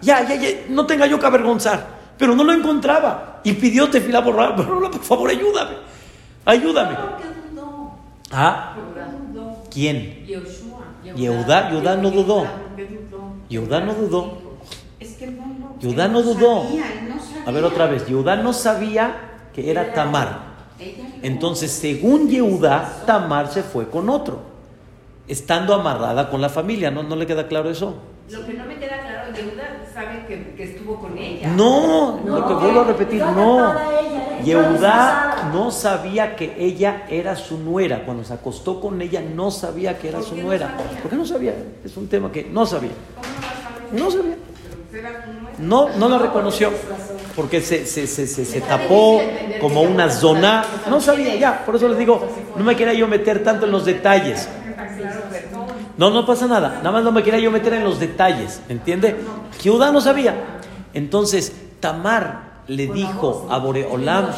[0.00, 2.12] Ya, ya, ya, no tenga yo que avergonzar.
[2.16, 3.40] Pero no lo encontraba.
[3.42, 5.74] Y pidió tefila por por por favor, ayúdame.
[6.44, 6.96] Ayúdame.
[8.30, 8.76] Ah.
[9.68, 10.24] ¿quién?
[11.12, 12.46] Yehudá, Yehudá no dudó.
[13.48, 14.38] Yehudá no dudó.
[14.98, 16.62] Es que no lo Yehudá no dudó.
[16.64, 17.44] sabía, él no sabía.
[17.46, 18.06] A ver otra vez.
[18.06, 19.14] Yehuda no sabía
[19.52, 20.54] que era Tamar.
[20.78, 20.84] No.
[21.22, 24.40] Entonces, según Yehuda, Tamar se fue con otro,
[25.28, 26.90] estando amarrada con la familia.
[26.90, 27.96] ¿No, ¿No le queda claro eso?
[28.30, 31.48] Lo que no me queda claro, Yehuda sabe que, que estuvo con ella.
[31.48, 33.72] No, lo que vuelvo a repetir, no.
[34.42, 35.50] ella, desposada.
[35.52, 38.04] no sabía que ella era su nuera.
[38.04, 40.74] Cuando se acostó con ella, no sabía que era ¿Por su no nuera.
[40.76, 41.00] sabía?
[41.00, 41.54] ¿Por qué no sabía?
[41.84, 42.90] Es un tema que no sabía.
[43.14, 44.04] ¿Cómo no?
[44.04, 44.36] No sabía.
[45.58, 46.70] No, no la reconoció.
[47.36, 49.20] Porque se, se, se, se, se tapó
[49.60, 50.64] como una zona.
[50.88, 51.64] No sabía, ya.
[51.64, 52.26] Por eso les digo,
[52.56, 54.48] no me quería yo meter tanto en los detalles.
[55.96, 56.76] No, no pasa nada.
[56.78, 58.60] Nada más no me quería yo meter en los detalles.
[58.68, 59.16] ¿Entiende?
[59.62, 60.60] Judá no sabía.
[60.92, 64.30] Entonces, Tamar le dijo a Boreolam,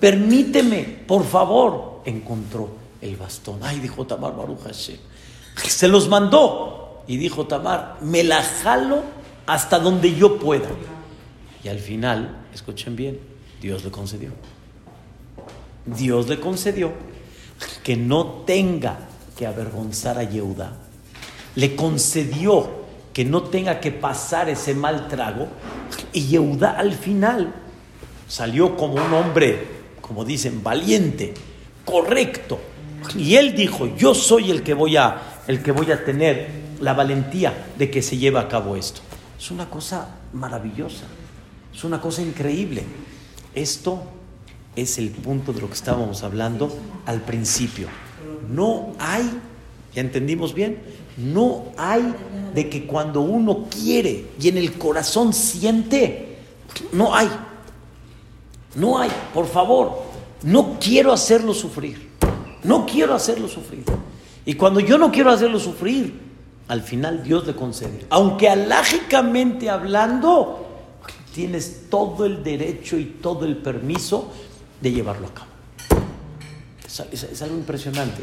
[0.00, 2.02] permíteme, por favor.
[2.04, 2.70] Encontró
[3.00, 3.60] el bastón.
[3.62, 4.98] Ay, dijo Tamar, Baruch Hashem.
[5.56, 7.02] Se los mandó.
[7.06, 9.02] Y dijo Tamar, me la jalo
[9.46, 10.68] hasta donde yo pueda.
[11.64, 13.20] Y al final, escuchen bien,
[13.60, 14.30] Dios le concedió.
[15.84, 16.92] Dios le concedió
[17.82, 18.98] que no tenga
[19.36, 20.76] que avergonzar a Yehuda.
[21.54, 22.82] Le concedió
[23.12, 25.48] que no tenga que pasar ese mal trago.
[26.12, 27.54] Y Yehuda al final
[28.26, 29.66] salió como un hombre,
[30.00, 31.34] como dicen, valiente,
[31.84, 32.58] correcto.
[33.16, 36.48] Y él dijo, yo soy el que voy a, el que voy a tener
[36.80, 39.00] la valentía de que se lleve a cabo esto.
[39.38, 41.04] Es una cosa maravillosa,
[41.74, 42.84] es una cosa increíble.
[43.54, 44.02] Esto
[44.76, 46.74] es el punto de lo que estábamos hablando
[47.06, 47.88] al principio.
[48.48, 49.30] No hay,
[49.94, 50.78] ¿ya entendimos bien?
[51.16, 52.14] No hay
[52.54, 56.38] de que cuando uno quiere y en el corazón siente,
[56.92, 57.28] no hay.
[58.74, 60.02] No hay, por favor,
[60.42, 62.10] no quiero hacerlo sufrir.
[62.64, 63.84] No quiero hacerlo sufrir.
[64.46, 66.18] Y cuando yo no quiero hacerlo sufrir,
[66.68, 68.06] al final Dios le concede.
[68.08, 70.66] Aunque alágicamente hablando,
[71.34, 74.30] tienes todo el derecho y todo el permiso
[74.80, 75.46] de llevarlo a cabo.
[76.86, 78.22] Es, es- es algo impresionante.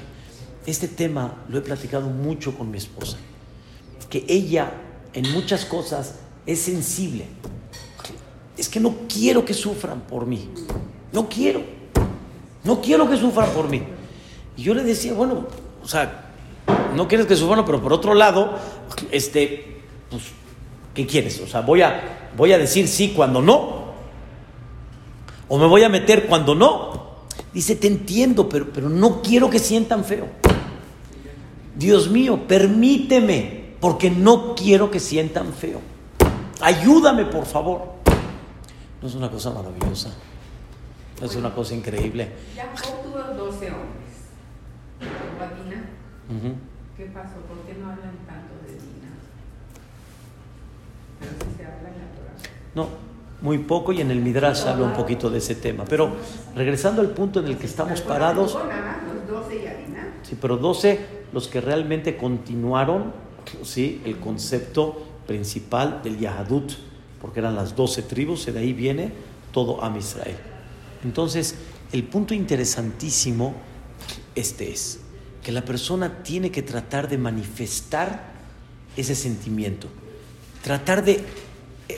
[0.70, 3.17] Este tema lo he platicado mucho con mi esposa,
[4.07, 4.72] que ella
[5.13, 7.26] en muchas cosas es sensible.
[8.55, 10.47] Es que no quiero que sufran por mí.
[11.11, 11.63] No quiero.
[12.63, 13.82] No quiero que sufran por mí.
[14.57, 15.47] Y yo le decía, bueno,
[15.82, 16.34] o sea,
[16.95, 18.59] no quieres que sufran, pero por otro lado,
[19.09, 20.22] este, pues,
[20.93, 21.39] ¿qué quieres?
[21.39, 23.89] O sea, voy a, voy a decir sí cuando no.
[25.47, 26.91] O me voy a meter cuando no.
[27.51, 30.28] Dice, te entiendo, pero, pero no quiero que sientan feo.
[31.80, 35.80] Dios mío, permíteme, porque no quiero que sientan feo.
[36.59, 37.93] Ayúdame, por favor.
[39.01, 40.09] ¿No es una cosa maravillosa?
[41.21, 42.34] ¿No es una cosa increíble?
[42.53, 43.80] Jacob tuvo 12 hombres.
[44.99, 45.86] ¿Papá Dina?
[46.97, 47.36] ¿Qué pasó?
[47.47, 49.11] ¿Por qué no hablan tanto de Dina?
[51.21, 52.51] Pero si se habla en la Torah.
[52.75, 52.88] No,
[53.41, 55.86] muy poco y en el Midrash habla un poquito de ese tema.
[55.88, 56.11] Pero
[56.55, 59.75] regresando al punto en el que estamos parados, Tuvo nada más los 12 y a
[59.75, 60.07] Dina.
[60.23, 63.13] sí, pero 12 los que realmente continuaron
[63.63, 66.73] sí, el concepto principal del Yahadut,
[67.21, 69.11] porque eran las 12 tribus y de ahí viene
[69.51, 70.38] todo Am Israel.
[71.03, 71.55] Entonces,
[71.91, 73.55] el punto interesantísimo
[74.36, 74.99] este es
[75.43, 78.34] que la persona tiene que tratar de manifestar
[78.95, 79.88] ese sentimiento,
[80.63, 81.23] tratar de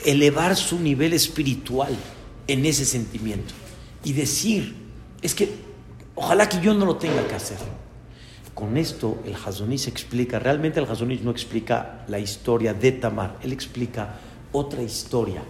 [0.04, 1.96] elevar su nivel espiritual
[2.46, 3.54] en ese sentimiento
[4.04, 4.74] y decir,
[5.20, 5.50] es que
[6.14, 7.58] ojalá que yo no lo tenga que hacer.
[8.54, 13.52] Con esto el Hazonish explica, realmente el Hazonish no explica la historia de Tamar, él
[13.52, 14.16] explica
[14.52, 15.42] otra historia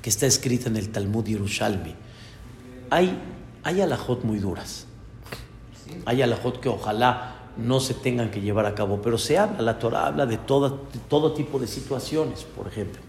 [0.00, 1.94] que está escrita en el Talmud Yerushalmi.
[2.90, 3.18] Hay,
[3.62, 4.86] hay alajot muy duras,
[6.06, 9.78] hay alajot que ojalá no se tengan que llevar a cabo, pero se habla, la
[9.78, 13.00] Torah habla de, toda- de todo tipo de situaciones, por ejemplo.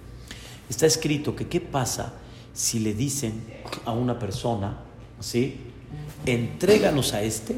[0.70, 2.14] Está escrito que qué pasa
[2.54, 3.44] si le dicen
[3.86, 4.78] a una persona,
[5.22, 5.62] ¿sí?
[6.26, 7.56] Entréganos a este,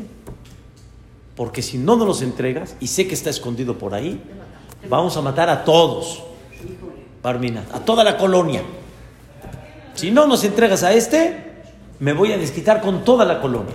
[1.40, 4.22] porque si no nos los entregas, y sé que está escondido por ahí,
[4.90, 6.22] vamos a matar a todos,
[7.24, 8.62] Barmina, a toda la colonia.
[9.94, 11.62] Si no nos entregas a este,
[12.02, 13.74] me voy a desquitar con toda la colonia.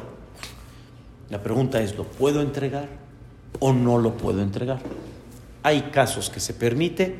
[1.30, 2.86] La pregunta es, ¿lo puedo entregar
[3.60, 4.80] o no lo puedo entregar?
[5.62, 7.16] Hay casos que se permite,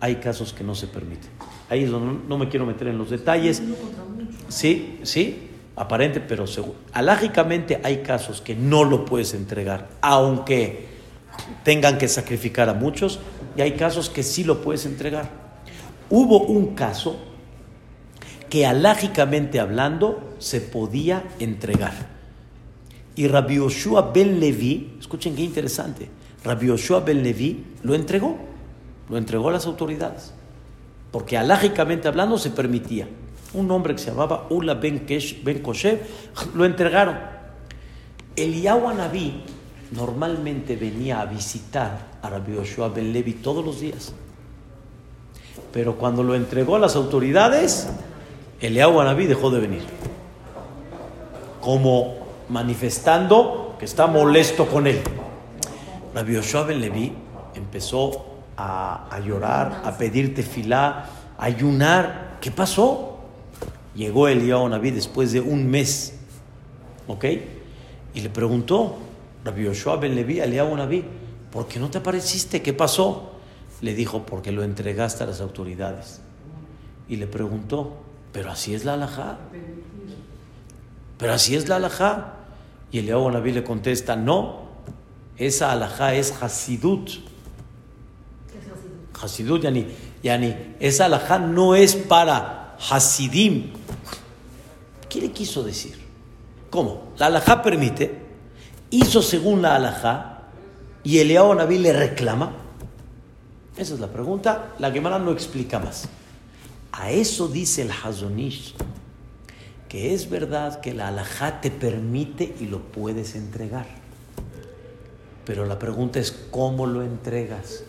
[0.00, 1.26] hay casos que no se permite.
[1.70, 3.62] Ahí es donde no- no me quiero meter en los detalles.
[4.50, 6.76] Sí, sí, aparente, pero seguro.
[6.92, 10.86] Alágicamente hay casos que no lo puedes entregar, aunque
[11.62, 13.20] tengan que sacrificar a muchos,
[13.56, 15.30] y hay casos que sí lo puedes entregar.
[16.08, 17.16] Hubo un caso
[18.48, 22.16] que alágicamente hablando se podía entregar.
[23.14, 26.08] Y Rabbi Yoshua ben Levi, escuchen qué interesante,
[26.44, 28.38] Rabbi Yoshua ben Levi lo entregó,
[29.08, 30.32] lo entregó a las autoridades,
[31.10, 33.08] porque alágicamente hablando se permitía.
[33.56, 36.00] Un hombre que se llamaba Ula ben, Kesh- ben Koshev,
[36.54, 37.16] lo entregaron.
[38.36, 39.42] Eliyahu Anabí
[39.92, 44.12] normalmente venía a visitar a Rabbi Yoshua ben Levi todos los días.
[45.72, 47.88] Pero cuando lo entregó a las autoridades,
[48.60, 49.82] Eliyahu Anabí dejó de venir.
[51.60, 52.14] Como
[52.48, 55.00] manifestando que está molesto con él.
[56.14, 57.12] Rabbi Yoshua ben Levi
[57.54, 58.24] empezó
[58.56, 61.06] a, a llorar, a pedir tefilá,
[61.38, 62.36] a ayunar.
[62.40, 63.15] ¿Qué pasó?
[63.96, 66.12] Llegó Eliyahu Anabí después de un mes.
[67.08, 67.24] ¿Ok?
[68.14, 68.96] Y le preguntó,
[69.44, 71.02] Rabbi Yoshua ben Levi, a Eliyahu Anabí,
[71.50, 72.60] ¿por qué no te apareciste?
[72.60, 73.32] ¿Qué pasó?
[73.80, 76.20] Le dijo, porque lo entregaste a las autoridades.
[77.08, 77.96] Y le preguntó,
[78.32, 79.38] ¿pero así es la halajá?
[81.16, 82.34] Pero así es la halajá.
[82.92, 84.66] Y Eliyahu Anabí le contesta, no,
[85.38, 87.10] esa halajá es Hasidut.
[89.22, 89.86] Hasidut, yani,
[90.22, 93.72] yani, esa halajá no es para Hasidim.
[95.16, 95.94] ¿Qué le quiso decir?
[96.68, 97.14] ¿Cómo?
[97.16, 98.18] La halajá permite,
[98.90, 100.42] hizo según la halajá,
[101.04, 102.52] y Eliyahu Anabí le reclama.
[103.78, 106.06] Esa es la pregunta, la Gemara no explica más.
[106.92, 108.74] A eso dice el Hazonish,
[109.88, 113.86] que es verdad que la halajá te permite y lo puedes entregar.
[115.46, 117.84] Pero la pregunta es cómo lo entregas.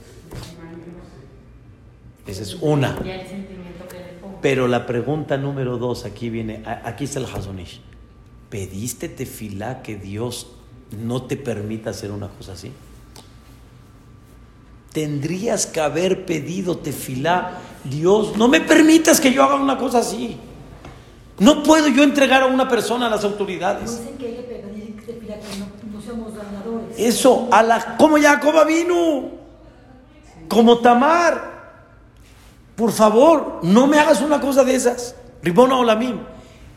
[2.26, 2.98] Esa es una.
[4.42, 7.82] Pero la pregunta número dos, aquí viene, aquí está el Hazonish.
[8.50, 10.48] ¿Pediste tefilá que Dios
[10.92, 12.72] no te permita hacer una cosa así?
[14.94, 20.38] Tendrías que haber pedido tefilá, Dios, no me permitas que yo haga una cosa así.
[21.40, 24.00] No puedo yo entregar a una persona a las autoridades.
[24.00, 26.98] dicen que hay que pedir que te pida que no, no seamos ganadores.
[26.98, 29.32] Eso, a la, como Jacoba vino,
[30.48, 31.57] como Tamar.
[32.78, 35.16] Por favor, no me hagas una cosa de esas.
[35.42, 36.20] Ribona Olamim.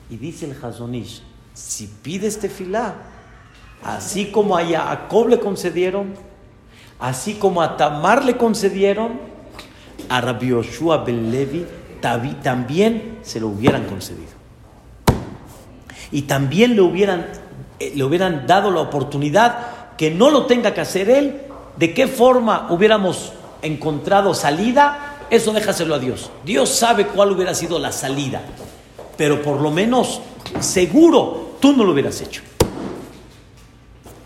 [0.08, 1.22] Y dice el Hazonish,
[1.52, 2.94] si pides tefilá,
[3.84, 6.14] así como a Jacob le concedieron,
[6.98, 9.20] así como a Tamar le concedieron,
[10.08, 11.66] a Rabbi Yoshua ben Levi
[12.00, 14.32] también se lo hubieran concedido.
[16.10, 17.26] Y también le hubieran,
[17.78, 21.42] eh, le hubieran dado la oportunidad que no lo tenga que hacer él.
[21.76, 25.09] ¿De qué forma hubiéramos encontrado salida?
[25.30, 26.30] Eso déjaselo a Dios.
[26.44, 28.42] Dios sabe cuál hubiera sido la salida.
[29.16, 30.20] Pero por lo menos,
[30.60, 32.42] seguro, tú no lo hubieras hecho.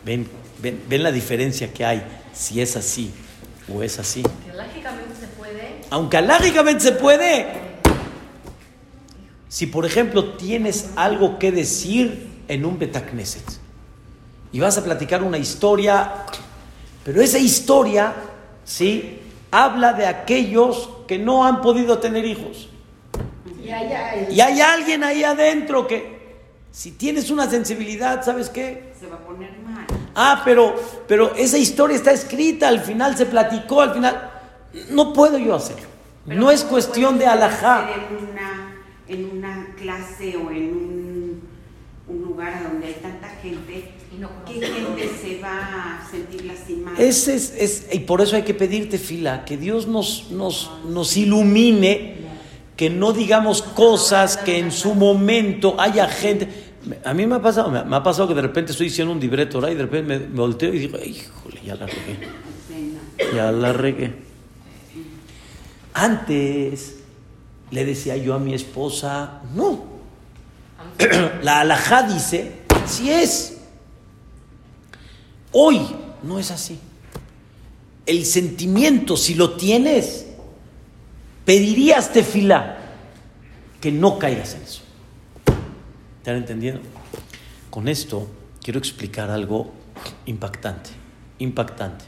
[0.04, 0.28] Ven,
[0.60, 2.02] ven, ven la diferencia que hay
[2.32, 3.10] si es así
[3.72, 4.22] o es así.
[4.22, 5.80] Que lógicamente se puede.
[5.90, 7.46] Aunque alógicamente se puede.
[9.48, 13.44] Si, por ejemplo, tienes algo que decir en un Betacneset
[14.52, 16.12] y vas a platicar una historia,
[17.04, 18.14] pero esa historia,
[18.64, 19.20] ¿sí?
[19.50, 22.68] Habla de aquellos que no han podido tener hijos.
[24.30, 26.14] Y hay alguien ahí adentro que,
[26.70, 28.92] si tienes una sensibilidad, ¿sabes qué?
[28.98, 29.86] Se va a poner mal.
[30.14, 30.74] Ah, pero,
[31.06, 34.30] pero esa historia está escrita, al final se platicó, al final.
[34.90, 35.86] No puedo yo hacerlo.
[36.26, 37.88] Pero no es ¿cómo cuestión de alajá.
[37.92, 38.74] En una,
[39.06, 41.48] en una clase o en un,
[42.08, 43.73] un lugar donde hay tanta gente,
[44.18, 46.96] no ¿qué gente se va a sentir lastimada?
[46.98, 51.16] Ese es, es- y por eso hay que pedirte fila, que Dios nos, nos, nos
[51.16, 52.16] ilumine,
[52.76, 56.48] que no digamos cosas que en su momento haya gente.
[57.04, 59.58] A mí me ha pasado, me ha, pasado que de repente estoy diciendo un libreto
[59.58, 59.72] ¿verdad?
[59.72, 62.18] y de repente me, me volteo y digo, híjole, ya la regué.
[62.68, 63.36] Sí, no.
[63.36, 64.12] Ya la regué.
[65.94, 66.96] Antes
[67.70, 69.94] le decía yo a mi esposa, no.
[71.42, 72.52] La alajá dice,
[72.86, 73.53] si es.
[75.56, 75.80] Hoy
[76.24, 76.80] no es así.
[78.06, 80.26] El sentimiento, si lo tienes,
[81.44, 82.78] pedirías tefilá
[83.80, 84.82] que no caigas en eso.
[86.18, 86.80] ¿Están entendiendo?
[87.70, 88.26] Con esto
[88.62, 89.72] quiero explicar algo
[90.26, 90.90] impactante,
[91.38, 92.04] impactante.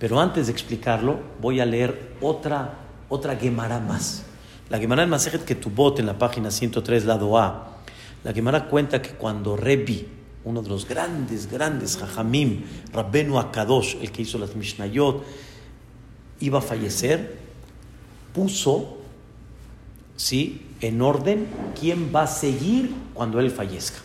[0.00, 2.74] Pero antes de explicarlo, voy a leer otra,
[3.08, 4.24] otra Gemara más.
[4.70, 7.76] La Gemara en Masejet Ketubot, en la página 103, lado A,
[8.24, 10.15] la Gemara cuenta que cuando Rebi,
[10.46, 15.24] uno de los grandes, grandes Jajamim, Rabbenu Akadosh, el que hizo las Mishnayot,
[16.38, 17.36] iba a fallecer,
[18.32, 18.98] puso
[20.16, 20.62] ¿sí?
[20.80, 23.98] en orden quién va a seguir cuando él fallezca.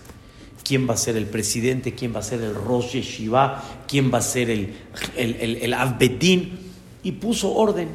[0.64, 1.94] ¿Quién va a ser el presidente?
[1.94, 3.64] ¿Quién va a ser el Rosh Yeshiva?
[3.88, 4.74] ¿Quién va a ser el,
[5.16, 6.58] el, el?
[7.04, 7.90] Y puso orden.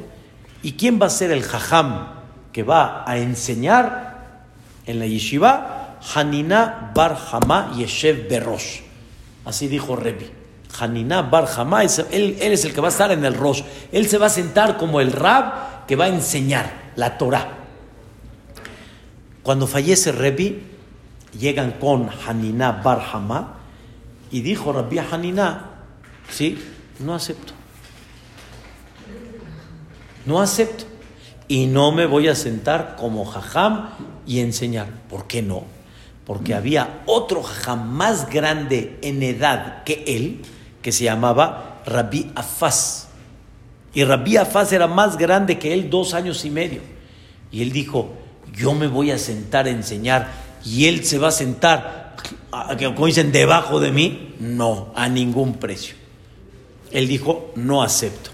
[0.63, 2.07] ¿Y quién va a ser el Jajam
[2.53, 4.45] que va a enseñar
[4.85, 5.76] en la Yeshiva?
[6.13, 8.81] Hanina Bar Hama Yeshev Berosh.
[9.45, 10.29] Así dijo Rebi.
[10.79, 13.63] Hanina Bar Hama, es- él, es el que va a estar en el Rosh.
[13.91, 17.47] Él se va a sentar como el Rab que va a enseñar la Torah.
[19.43, 20.61] Cuando fallece Rebi,
[21.37, 23.53] llegan con Hanina Bar Hama
[24.31, 25.65] y dijo Rabbi Hanina,
[26.29, 26.61] sí,
[26.99, 27.53] no acepto.
[30.25, 30.83] No acepto.
[31.47, 33.91] Y no me voy a sentar como jajam
[34.25, 34.87] y enseñar.
[35.09, 35.63] ¿Por qué no?
[36.27, 40.41] Porque había otro jajam más grande en edad que él,
[40.81, 43.07] que se llamaba Rabbi Afaz.
[43.93, 46.81] Y Rabbi Afaz era más grande que él dos años y medio.
[47.49, 48.11] Y él dijo,
[48.53, 50.29] yo me voy a sentar a enseñar
[50.65, 52.17] y él se va a sentar,
[52.77, 54.35] como dicen, debajo de mí.
[54.41, 55.95] No, a ningún precio.
[56.91, 58.31] Él dijo, no acepto.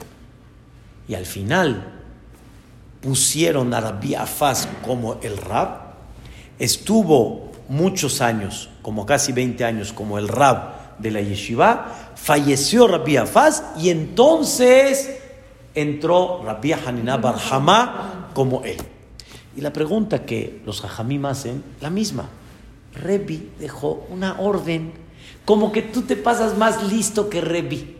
[1.07, 1.93] Y al final
[3.01, 5.93] pusieron a Rabbi Afaz como el rab.
[6.57, 12.13] Estuvo muchos años, como casi 20 años, como el rab de la yeshiva.
[12.15, 15.17] Falleció Rabbi Afaz y entonces
[15.75, 18.77] entró Rabbi Hanina Barhamá como él.
[19.55, 22.29] Y la pregunta que los jajamim hacen, la misma.
[22.95, 24.93] Rebi dejó una orden,
[25.45, 27.97] como que tú te pasas más listo que Rebi.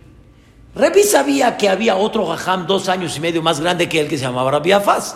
[0.76, 4.18] Rebi sabía que había otro jajam dos años y medio más grande que él que
[4.18, 5.16] se llamaba Rabbi Afaz.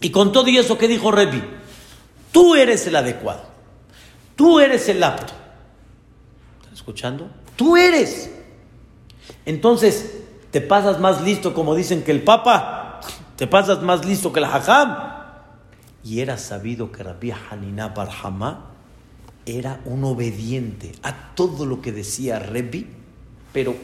[0.00, 1.42] Y con todo y eso, ¿qué dijo Rebi?
[2.32, 3.47] Tú eres el adecuado.
[4.38, 5.32] Tú eres el apto.
[6.60, 7.28] ¿Están escuchando?
[7.56, 8.30] Tú eres.
[9.44, 10.20] Entonces,
[10.52, 13.00] te pasas más listo, como dicen que el Papa,
[13.34, 14.96] te pasas más listo que el jajam.
[16.04, 18.66] Y era sabido que Rabbi Hanina Barhamá
[19.44, 22.86] era un obediente a todo lo que decía Rebbi,
[23.52, 23.74] pero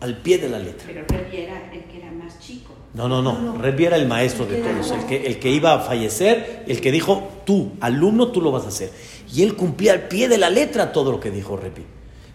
[0.00, 0.86] al pie de la letra.
[0.86, 2.74] Pero Rebbe era el que era más chico.
[2.92, 3.56] No, no, no.
[3.56, 6.92] Rebbi era el maestro de todos, el que, el que iba a fallecer, el que
[6.92, 8.92] dijo, tú, alumno, tú lo vas a hacer.
[9.34, 11.84] Y él cumplía al pie de la letra todo lo que dijo Rebbi.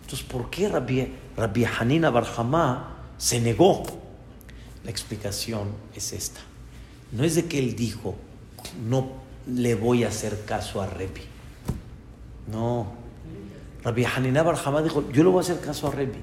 [0.02, 3.84] Entonces, ¿por qué Rabbi, Rabbi Hanina Barhamá se negó?
[4.84, 6.42] La explicación es esta.
[7.14, 8.16] No es de que él dijo,
[8.86, 9.14] no
[9.48, 11.22] le voy a hacer caso a Rebbi.
[12.52, 12.88] No.
[13.82, 16.20] Rabbi Hanina Barhamá dijo, yo le voy a hacer caso a Rebbi.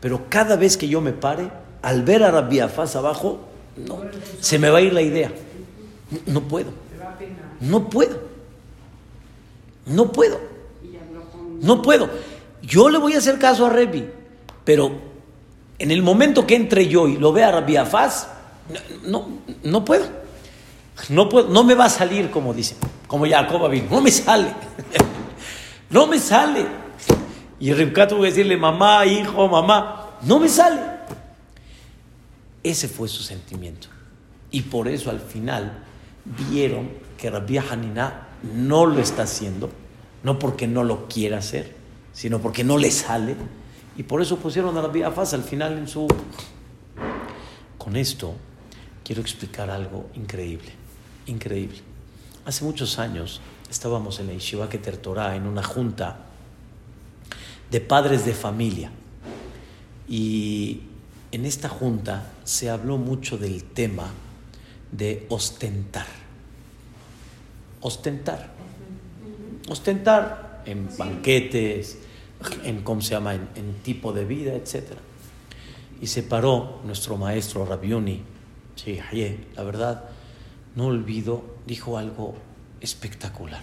[0.00, 1.48] Pero cada vez que yo me pare,
[1.80, 3.38] al ver a Rabbi Afaz abajo,
[3.76, 4.00] no,
[4.40, 5.30] se me va a ir la idea.
[6.26, 6.72] No puedo.
[7.60, 8.31] No puedo.
[9.86, 10.40] No puedo.
[11.60, 12.10] No puedo.
[12.62, 14.08] Yo le voy a hacer caso a Rebbi,
[14.64, 14.92] pero
[15.78, 18.28] en el momento que entre yo y lo vea Rabbi Afaz,
[19.04, 20.06] no, no, puedo.
[21.08, 21.48] No puedo.
[21.48, 22.76] No me va a salir, como dice,
[23.06, 23.88] como Jacob vino.
[23.90, 24.54] No me sale.
[25.90, 26.66] no me sale.
[27.58, 30.80] Y Ribka tuvo que decirle, mamá, hijo, mamá, no me sale.
[32.62, 33.88] Ese fue su sentimiento.
[34.50, 35.84] Y por eso al final
[36.24, 39.70] vieron que Rabbi Hanina no lo está haciendo,
[40.22, 41.74] no porque no lo quiera hacer,
[42.12, 43.36] sino porque no le sale.
[43.96, 46.06] Y por eso pusieron a Rabbi Afaz al final en su...
[47.78, 48.34] Con esto
[49.04, 50.72] quiero explicar algo increíble,
[51.26, 51.78] increíble.
[52.44, 53.40] Hace muchos años
[53.70, 56.26] estábamos en la Yeshiva Keter Torah en una junta
[57.70, 58.90] de padres de familia.
[60.08, 60.82] Y
[61.32, 64.10] en esta junta se habló mucho del tema
[64.90, 66.21] de ostentar.
[67.82, 68.50] Ostentar.
[69.68, 71.98] Ostentar en banquetes,
[72.64, 74.92] en cómo se llama, en, en tipo de vida, etc.
[76.00, 78.22] Y se paró nuestro maestro Rabiuni,
[78.74, 78.98] sí,
[79.54, 80.04] la verdad,
[80.74, 82.34] no olvido, dijo algo
[82.80, 83.62] espectacular,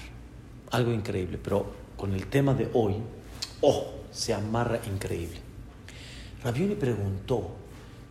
[0.71, 2.95] algo increíble, pero con el tema de hoy,
[3.61, 5.39] oh, se amarra increíble.
[6.43, 7.55] Rabioni preguntó,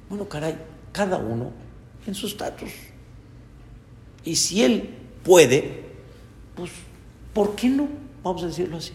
[0.08, 0.56] bueno, caray,
[0.92, 1.52] cada uno
[2.06, 2.70] en su estatus.
[4.24, 4.90] Y si él
[5.24, 5.87] puede,
[6.58, 6.72] pues,
[7.32, 7.88] ¿por qué no?
[8.24, 8.92] Vamos a decirlo así.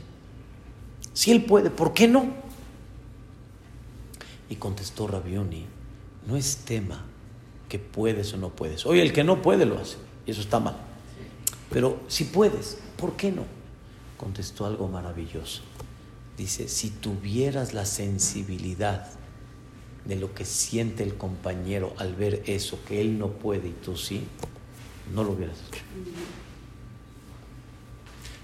[1.13, 2.25] Si él puede, ¿por qué no?
[4.49, 5.65] Y contestó Rabioni,
[6.27, 7.05] no es tema
[7.69, 8.85] que puedes o no puedes.
[8.85, 9.95] Oye, el que no puede lo hace,
[10.25, 10.75] y eso está mal.
[11.69, 13.45] Pero si puedes, ¿por qué no?
[14.17, 15.61] Contestó algo maravilloso.
[16.37, 19.09] Dice, si tuvieras la sensibilidad
[20.03, 23.95] de lo que siente el compañero al ver eso, que él no puede y tú
[23.95, 24.23] sí,
[25.15, 25.81] no lo hubieras hecho.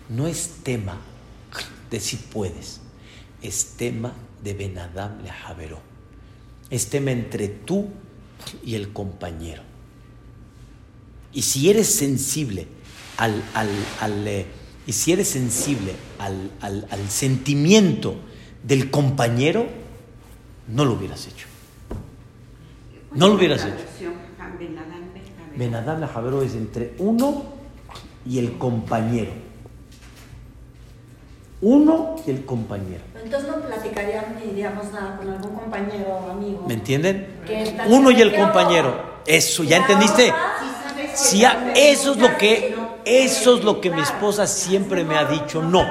[0.09, 0.97] No es tema
[1.89, 2.81] de si puedes,
[3.41, 5.79] es tema de Benadam le Javeró.
[6.69, 7.87] Es tema entre tú
[8.63, 9.63] y el compañero.
[11.31, 12.67] Y si eres sensible
[13.17, 13.69] al, al,
[14.01, 14.45] al eh,
[14.87, 18.15] y si eres sensible al, al, al, sentimiento
[18.63, 19.67] del compañero,
[20.67, 21.45] no lo hubieras hecho.
[23.13, 23.85] No lo hubieras hecho.
[25.55, 27.43] Benadam Javero es entre uno
[28.25, 29.48] y el compañero.
[31.61, 33.01] Uno y el compañero.
[33.21, 36.65] Entonces no platicarían ni diríamos nada con algún compañero o amigo.
[36.67, 37.27] ¿Me entienden?
[37.87, 39.19] Uno y el compañero.
[39.25, 40.33] Eso, ¿ya entendiste?
[41.13, 41.43] Si
[41.75, 45.83] eso es lo que eso es lo que mi esposa siempre me ha dicho, no.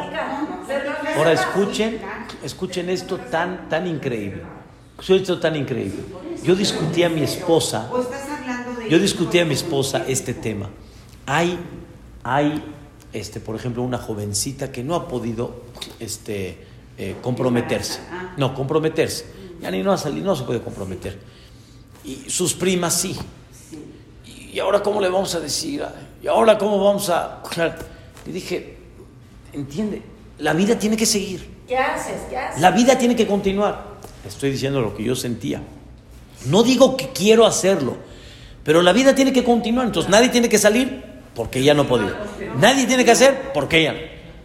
[1.16, 2.00] Ahora escuchen,
[2.44, 4.42] escuchen esto tan, tan increíble.
[5.06, 6.04] Esto tan increíble.
[6.44, 7.90] Yo discutí a mi esposa,
[8.88, 10.68] yo discutí a mi esposa este tema.
[11.26, 11.58] Hay,
[12.22, 12.62] hay,
[13.12, 15.62] este, por ejemplo, una jovencita que no ha podido,
[15.98, 16.59] este,
[16.98, 18.00] eh, comprometerse.
[18.36, 19.24] No, comprometerse.
[19.61, 21.18] Ya ni no ha salido, no se puede comprometer.
[22.04, 23.16] Y sus primas sí.
[24.52, 25.84] ¿Y ahora cómo le vamos a decir?
[26.22, 27.42] ¿Y ahora cómo vamos a...?
[28.26, 28.76] Le dije,
[29.52, 30.02] entiende,
[30.38, 31.59] la vida tiene que seguir.
[31.66, 32.22] ¿Qué haces?
[32.28, 32.61] ¿Qué haces?
[32.61, 33.98] La vida tiene que continuar.
[34.26, 35.62] Estoy diciendo lo que yo sentía.
[36.46, 37.96] No digo que quiero hacerlo,
[38.64, 39.86] pero la vida tiene que continuar.
[39.86, 41.04] Entonces nadie tiene que salir
[41.39, 42.14] porque ella no podía.
[42.61, 43.95] Nadie tiene que hacer porque ella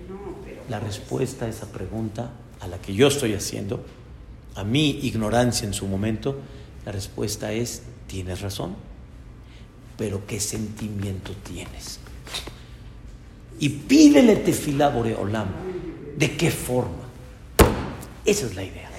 [0.08, 0.70] no.
[0.70, 2.32] La respuesta a esa pregunta,
[2.62, 3.84] a la que yo estoy haciendo,
[4.56, 6.40] a mi ignorancia en su momento,
[6.86, 8.76] la respuesta es, tienes razón
[9.98, 12.00] pero qué sentimiento tienes.
[13.60, 15.48] Y pídele tefilá Boreolam.
[16.18, 17.04] ¿De qué forma?
[18.26, 18.90] Esa es la idea.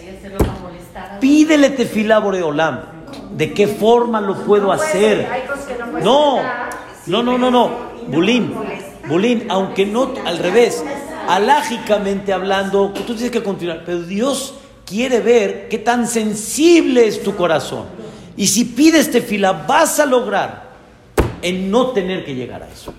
[1.21, 2.81] Pídele tefilá Boreolam.
[3.37, 5.29] ¿De qué forma lo puedo hacer?
[6.03, 6.41] No,
[7.07, 7.84] no, no, no, no.
[8.09, 8.55] Bulín,
[9.09, 10.85] Bulín, aunque no al revés,
[11.29, 17.35] alágicamente hablando, tú tienes que continuar, pero Dios quiere ver qué tan sensible es tu
[17.37, 17.87] corazón.
[18.37, 20.75] Y si pides tefila, vas a lograr
[21.43, 22.93] en no tener que llegar a eso.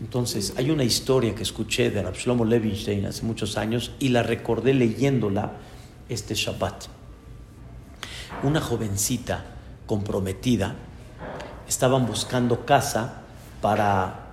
[0.00, 4.22] Entonces, hay una historia que escuché de Rab Shlomo Levinstein hace muchos años y la
[4.22, 5.52] recordé leyéndola
[6.08, 6.86] este Shabbat.
[8.42, 9.44] Una jovencita
[9.86, 10.74] comprometida
[11.70, 13.22] estaban buscando casa
[13.62, 14.26] para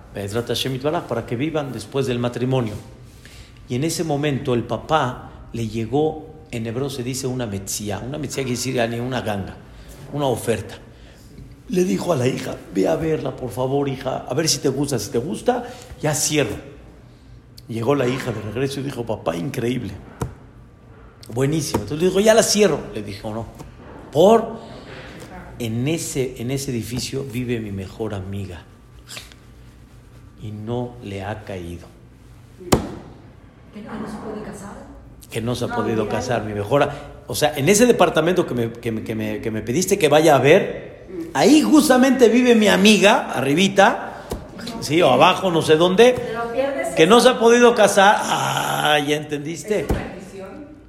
[1.06, 2.74] para que vivan después del matrimonio.
[3.68, 8.18] Y en ese momento el papá le llegó, en hebreo se dice una metzía, una
[8.18, 9.54] metzía quiere decir una ganga,
[10.12, 10.74] una oferta.
[11.68, 14.70] Le dijo a la hija, ve a verla, por favor, hija, a ver si te
[14.70, 14.98] gusta.
[14.98, 15.64] Si te gusta,
[16.00, 16.56] ya cierro.
[17.68, 19.92] Llegó la hija de regreso y dijo, papá, increíble.
[21.32, 21.82] Buenísimo.
[21.82, 22.80] Entonces le dijo, ya la cierro.
[22.94, 23.46] Le dijo, no.
[24.10, 24.58] Por,
[25.58, 28.62] en ese, en ese edificio vive mi mejor amiga.
[30.42, 31.86] Y no le ha caído.
[33.74, 34.72] Que no se puede casar.
[35.30, 36.16] Que no se ha No, podido mira.
[36.16, 36.88] casar, mi mejor.
[37.26, 40.08] O sea, en ese departamento que me, que me- que me- que me pediste que
[40.08, 44.24] vaya a ver, ahí justamente vive mi amiga, arribita,
[44.80, 46.14] sí, o abajo, no sé dónde,
[46.96, 48.16] que no se ha podido casar.
[48.20, 49.86] Ah, ¿ya entendiste?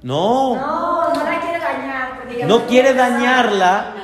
[0.02, 2.46] No, No, no la quiere dañar.
[2.48, 3.94] no quiere dañarla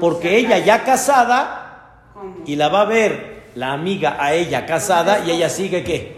[0.00, 2.12] porque ella ya casada
[2.46, 6.16] y la va a ver la amiga a ella casada y ella sigue qué?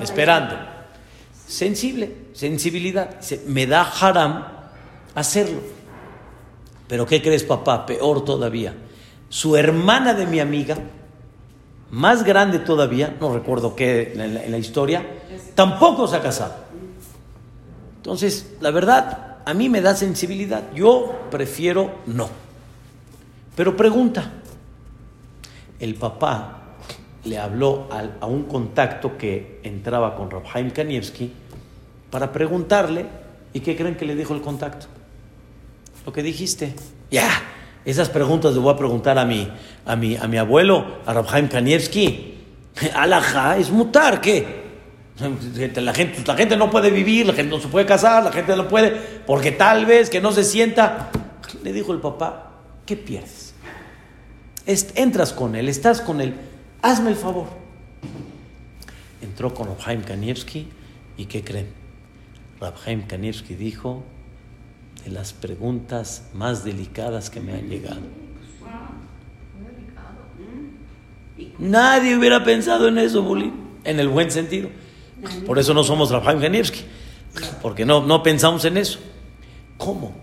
[0.00, 0.56] Esperando.
[1.46, 3.20] Sensible, sensibilidad.
[3.46, 4.46] Me da haram
[5.14, 5.60] hacerlo.
[6.88, 7.86] Pero ¿qué crees, papá?
[7.86, 8.74] Peor todavía.
[9.28, 10.76] Su hermana de mi amiga,
[11.90, 15.04] más grande todavía, no recuerdo qué en la, en la historia,
[15.54, 16.54] tampoco se ha casado.
[17.96, 20.72] Entonces, la verdad, a mí me da sensibilidad.
[20.74, 22.45] Yo prefiero no.
[23.56, 24.32] Pero pregunta,
[25.80, 26.56] el papá
[27.24, 27.88] le habló
[28.20, 31.32] a, un contacto que entraba con Rabhaim Kanievski
[32.10, 33.06] para preguntarle,
[33.52, 34.86] ¿y qué creen que le dijo el contacto?
[36.04, 36.74] Lo que dijiste.
[37.10, 37.28] Ya,
[37.84, 39.50] esas preguntas le voy a preguntar a mi,
[39.86, 42.34] a mi, a mi abuelo, a Rabhaim Kanievski.
[42.94, 44.66] Alajá es mutar, ¿qué?
[45.76, 48.54] La gente, la gente no puede vivir, la gente no se puede casar, la gente
[48.54, 48.90] no puede,
[49.26, 51.10] porque tal vez que no se sienta.
[51.62, 52.50] Le dijo el papá,
[52.84, 53.45] ¿qué pierdes?
[54.66, 56.34] Entras con él, estás con él,
[56.82, 57.46] hazme el favor.
[59.22, 60.68] Entró con Rabhaim Kanievski
[61.16, 61.68] y ¿qué creen?
[62.60, 64.02] Rabhaim Kanievski dijo,
[65.04, 68.00] de las preguntas más delicadas que me han llegado.
[71.58, 73.52] Nadie hubiera pensado en eso, Bulín,
[73.84, 74.68] en el buen sentido.
[75.46, 76.80] Por eso no somos Rabhaim Kanievski,
[77.62, 78.98] porque no pensamos en eso.
[79.76, 80.14] ¿Cómo?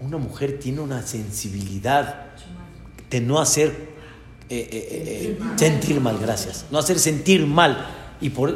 [0.00, 2.32] Una mujer tiene una sensibilidad
[3.08, 3.91] de no hacer
[4.60, 6.66] eh, eh, eh, eh, sentir mal, gracias.
[6.70, 7.86] No hacer sentir mal.
[8.20, 8.50] Y por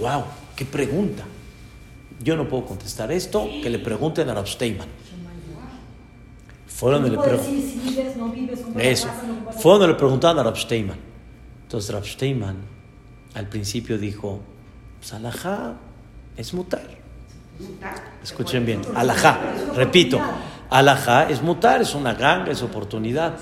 [0.00, 0.24] wow,
[0.56, 1.24] qué pregunta.
[2.22, 4.88] Yo no puedo contestar esto, que le pregunten a Rav Steinman.
[6.66, 7.66] Fue donde le No puedo preguntaron.
[7.66, 9.06] decir si vives, no vives, cómo Eso.
[9.06, 9.62] la pasas, no pasas.
[9.62, 10.98] Fue donde le preguntaban a Rav Steinman.
[11.62, 12.56] Entonces Rav Steinman
[13.34, 14.40] al principio dijo,
[15.00, 15.74] pues alajá
[16.36, 16.82] es mutar.
[18.22, 19.38] Escuchen bien, alajá,
[19.74, 20.18] repito,
[20.72, 23.34] alajá es mutar, es una ganga, es oportunidad.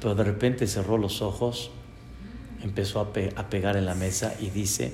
[0.00, 1.70] Pero de repente cerró los ojos,
[2.62, 4.92] empezó a, pe- a pegar en la mesa y dice,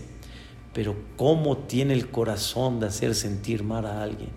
[0.72, 4.30] pero ¿cómo tiene el corazón de hacer sentir mal a alguien?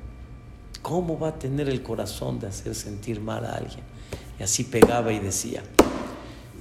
[0.82, 3.82] ¿Cómo va a tener el corazón de hacer sentir mal a alguien?
[4.40, 5.64] Y así pegaba y decía.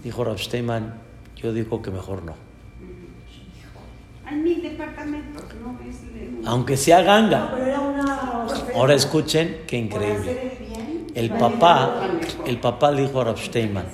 [0.03, 0.95] Dijo Rav Steinman,
[1.37, 2.35] yo digo que mejor no.
[6.47, 7.51] Aunque sea No, ganga.
[7.55, 8.47] pero era una.
[8.75, 10.46] Ahora escuchen qué increíble.
[11.17, 12.09] El papá,
[12.45, 13.87] el papá le dijo a Rav Steinman,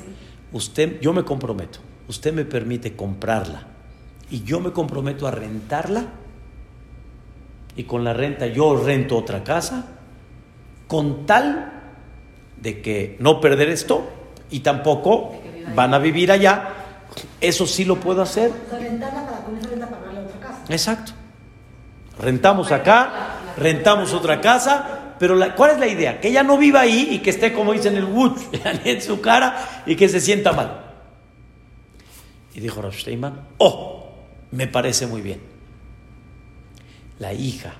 [0.52, 3.62] usted, yo me comprometo, usted me permite comprarla
[4.28, 6.04] y yo me comprometo a rentarla
[7.76, 9.86] y con la renta yo rento otra casa
[10.88, 11.72] con tal
[12.60, 14.10] de que no perder esto
[14.50, 15.32] y tampoco
[15.76, 16.70] van a vivir allá.
[17.40, 18.52] Eso sí lo puedo hacer.
[18.70, 20.62] Rentarla para con renta pagarle otra casa.
[20.68, 21.12] Exacto.
[22.18, 26.20] Rentamos acá, rentamos otra casa, pero ¿cuál es la idea?
[26.20, 28.42] Que ella no viva ahí y que esté, como dicen, el Wutz
[28.84, 30.84] en su cara y que se sienta mal.
[32.52, 32.92] Y dijo Rav
[33.58, 34.14] oh,
[34.50, 35.40] me parece muy bien.
[37.20, 37.74] La hija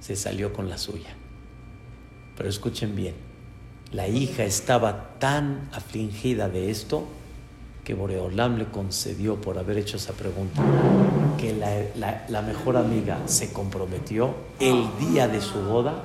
[0.00, 1.14] se salió con la suya.
[2.36, 3.14] Pero escuchen bien,
[3.92, 7.06] la hija estaba tan afligida de esto
[7.90, 10.62] que Boreolam le concedió por haber hecho esa pregunta,
[11.36, 16.04] que la, la- la mejor amiga se comprometió el día de su boda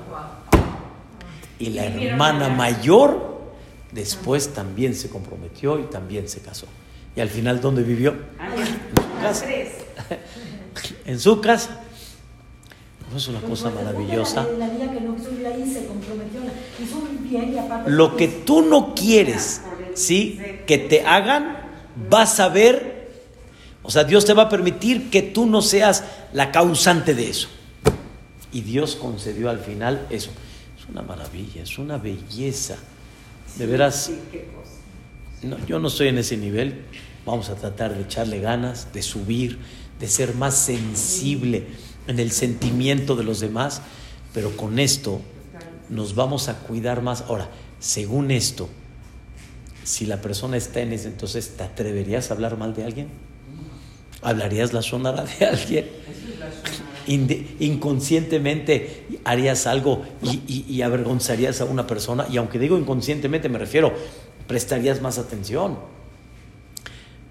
[1.60, 3.36] y la hermana mayor
[3.92, 6.66] después también se comprometió y también se casó.
[7.16, 8.16] Y al final, ¿dónde vivió?
[8.40, 9.46] Allá, En su casa.
[11.06, 11.82] En su casa.
[13.12, 14.48] No es una Pero cosa pues, maravillosa.
[17.86, 19.62] Lo que tú no quieres,
[19.94, 20.42] ¿sí?
[20.66, 21.65] Que te hagan,
[22.10, 22.96] vas a ver,
[23.84, 27.50] O sea, Dios te va a permitir que tú no seas la causante de eso.
[28.52, 30.32] Y Dios concedió al final eso.
[30.76, 32.78] Es una maravilla, es una belleza.
[33.60, 34.10] De veras,
[35.44, 36.86] no, yo no estoy en ese nivel.
[37.28, 39.60] Vamos a tratar de echarle ganas, de subir,
[40.00, 41.68] de ser más sensible
[42.08, 43.82] en el sentimiento de los demás,
[44.34, 45.22] pero con esto
[45.90, 47.22] nos vamos a cuidar más.
[47.22, 48.70] Ahora, según esto,
[49.86, 53.08] si la persona está en ese, entonces, ¿te atreverías a hablar mal de alguien?
[54.22, 55.86] ¿Hablarías la sonara de alguien?
[57.08, 62.26] inconscientemente harías algo y, avergonzarías a una persona.
[62.32, 63.94] Y aunque digo inconscientemente, me refiero,
[64.48, 65.78] prestarías más atención.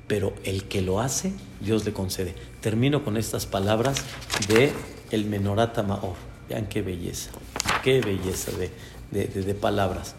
[0.06, 2.36] Pero el que lo hace, Dios le concede.
[2.60, 3.96] Termino con estas palabras
[4.46, 4.72] de
[5.10, 6.14] el Menorata Maor.
[6.48, 7.30] Vean qué belleza,
[7.82, 10.14] qué belleza de, de, palabras.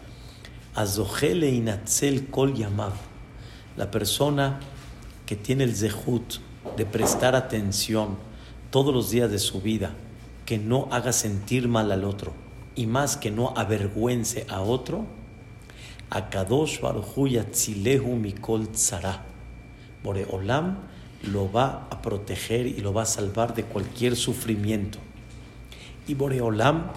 [0.76, 2.92] Inatzel kol yamav.
[3.76, 4.60] La persona
[5.24, 6.40] que tiene el zehut
[6.76, 8.16] de prestar atención
[8.70, 9.92] todos los días de su vida,
[10.44, 12.32] que no haga sentir mal al otro
[12.74, 15.06] y más que no avergüence a otro,
[16.10, 19.24] Akadosh Baruchu Yatzilehu Mikol Tzara.
[20.04, 20.78] Boreolam
[21.22, 24.98] lo va a proteger y lo va a salvar de cualquier sufrimiento.
[26.06, 26.90] Y Boreolam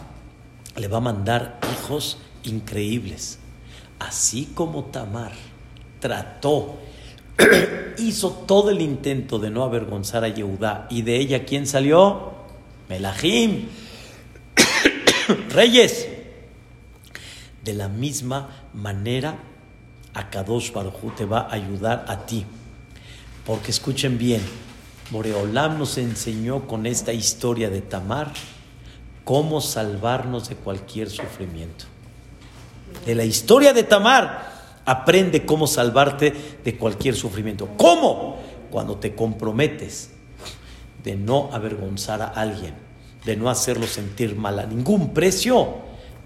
[0.75, 3.38] le va a mandar hijos increíbles.
[3.99, 5.33] Así como Tamar
[5.99, 6.77] trató
[7.97, 10.87] hizo todo el intento de no avergonzar a Yehudá.
[10.89, 12.33] ¿Y de ella quién salió?
[12.87, 13.67] Melahim.
[15.49, 16.07] Reyes.
[17.63, 19.37] De la misma manera,
[20.13, 22.45] Akadosh Baruj te va a ayudar a ti.
[23.45, 24.41] Porque escuchen bien,
[25.11, 28.31] Moreolam nos enseñó con esta historia de Tamar
[29.23, 31.85] cómo salvarnos de cualquier sufrimiento.
[33.05, 34.49] De la historia de Tamar
[34.89, 36.33] Aprende cómo salvarte
[36.63, 37.69] de cualquier sufrimiento.
[37.77, 38.39] ¿Cómo?
[38.71, 40.09] Cuando te comprometes
[41.03, 42.73] de no avergonzar a alguien,
[43.23, 45.75] de no hacerlo sentir mal a ningún precio,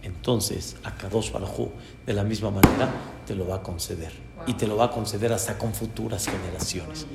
[0.01, 1.71] entonces a Kadosh Baruj
[2.05, 2.89] de la misma manera
[3.27, 4.13] te lo va a conceder.
[4.47, 7.05] Y te lo va a conceder hasta con futuras generaciones.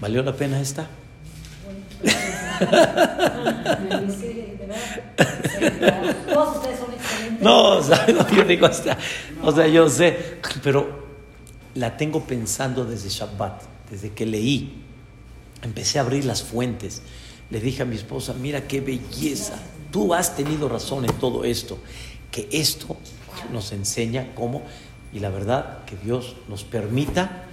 [0.00, 0.88] ¿Valió la pena esta?
[7.40, 8.98] No, o sea, yo digo hasta,
[9.42, 11.06] o sea, yo sé, pero
[11.74, 14.84] la tengo pensando desde Shabbat, desde que leí.
[15.62, 17.02] Empecé a abrir las fuentes.
[17.50, 19.58] Le dije a mi esposa, mira qué belleza.
[19.90, 21.78] Tú has tenido razón en todo esto.
[22.30, 22.96] Que esto
[23.52, 24.62] nos enseña cómo,
[25.12, 27.44] y la verdad, que Dios nos permita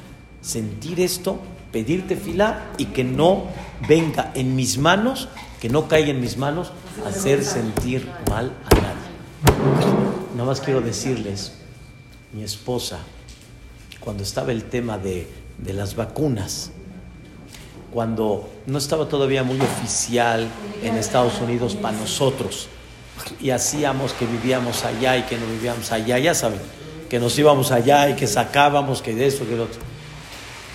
[0.42, 1.40] sentir esto,
[1.76, 3.48] pedirte fila y que no
[3.86, 5.28] venga en mis manos,
[5.60, 6.72] que no caiga en mis manos
[7.06, 10.16] hacer sentir mal a nadie.
[10.36, 11.52] Nada más quiero decirles,
[12.32, 13.00] mi esposa,
[14.00, 16.72] cuando estaba el tema de, de las vacunas,
[17.92, 20.48] cuando no estaba todavía muy oficial
[20.82, 22.70] en Estados Unidos para nosotros,
[23.42, 26.62] y hacíamos que vivíamos allá y que no vivíamos allá, ya saben,
[27.10, 29.95] que nos íbamos allá y que sacábamos que de esto, que de otro.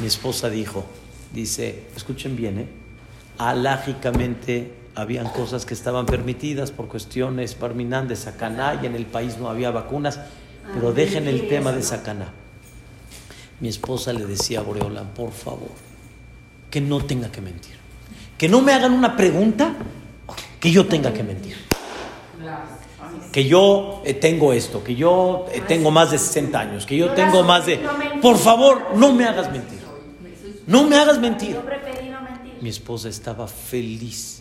[0.01, 0.85] Mi esposa dijo,
[1.33, 2.69] dice, escuchen bien, ¿eh?
[3.39, 9.39] alágicamente habían cosas que estaban permitidas por cuestiones parminan de sacaná y en el país
[9.39, 10.21] no había vacunas,
[10.75, 12.33] pero ah, dejen el tema de sacaná.
[13.61, 15.71] Mi esposa le decía a Boreola, por favor,
[16.71, 17.77] que no tenga que mentir.
[18.37, 19.75] Que no me hagan una pregunta
[20.59, 21.57] que yo tenga que mentir.
[23.33, 27.11] Que yo eh, tengo esto, que yo eh, tengo más de 60 años, que yo
[27.11, 27.81] tengo más de...
[28.21, 29.80] Por favor, no me hagas mentir.
[30.71, 31.59] No me hagas mentir.
[32.61, 34.41] Mi esposa estaba feliz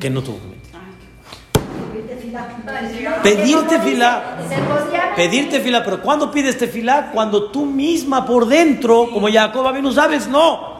[0.00, 0.72] que no tuvo que mentir.
[3.22, 4.38] Pedirte fila.
[5.14, 5.84] Pedirte fila.
[5.84, 7.10] Pero ¿cuándo pides fila?
[7.12, 10.72] Cuando tú misma por dentro, como Jacob no sabes, no.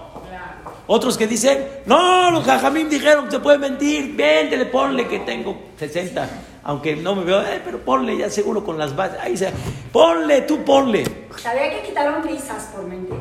[0.87, 5.57] Otros que dicen, no, los jajamín dijeron que se puede mentir, le ponle que tengo
[5.79, 6.29] 60,
[6.63, 9.51] aunque no me veo, eh, pero ponle ya seguro con las bases, ahí se,
[9.91, 11.05] ponle, tú ponle.
[11.39, 13.17] Sabía que quitaron risas por mentir.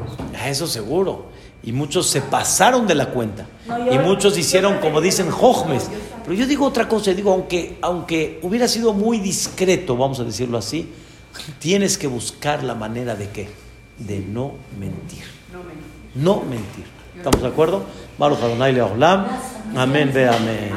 [0.46, 1.33] Eso seguro
[1.64, 3.46] y muchos se pasaron de la cuenta.
[3.92, 5.90] y muchos hicieron, como dicen, jojmes.
[6.24, 10.58] Pero yo digo otra cosa, digo, aunque, aunque hubiera sido muy discreto, vamos a decirlo
[10.58, 10.92] así,
[11.60, 13.50] tienes que buscar la manera de qué?
[13.98, 15.24] De no mentir.
[16.16, 16.86] No mentir.
[17.18, 17.84] ¿Estamos de acuerdo?
[19.76, 20.72] Amén, ve amén.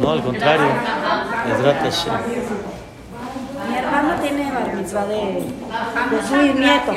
[0.00, 0.66] No, al contrario.
[3.68, 6.92] Mi hermano tiene bar de, de su nieto.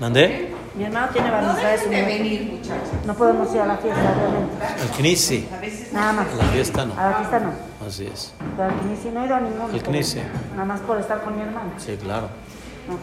[0.00, 0.57] ¿Mandé?
[0.77, 3.05] Mi hermano tiene barniza de su venir, muchachos.
[3.05, 4.83] No podemos ir a la fiesta, obviamente.
[4.83, 5.47] El Knisi.
[5.91, 6.27] Nada más.
[6.33, 6.93] A la fiesta no.
[6.97, 7.87] A la fiesta no.
[7.87, 8.33] Así es.
[8.57, 9.73] Pero al Knisi no he ido a ninguno.
[9.73, 10.21] El Knisi.
[10.53, 11.71] Nada más por estar con mi hermano.
[11.77, 12.29] Sí, claro.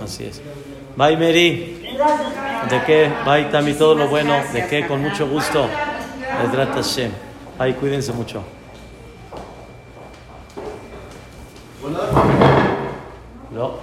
[0.03, 0.43] Así es.
[0.97, 1.97] Bye, Mary.
[2.68, 3.12] ¿De qué?
[3.25, 4.35] Bye, Tami, todo lo bueno.
[4.53, 4.87] ¿De qué?
[4.87, 5.68] Con mucho gusto.
[6.45, 7.12] Edrat Hashem.
[7.59, 8.43] Bye, cuídense mucho.
[13.53, 13.79] לא.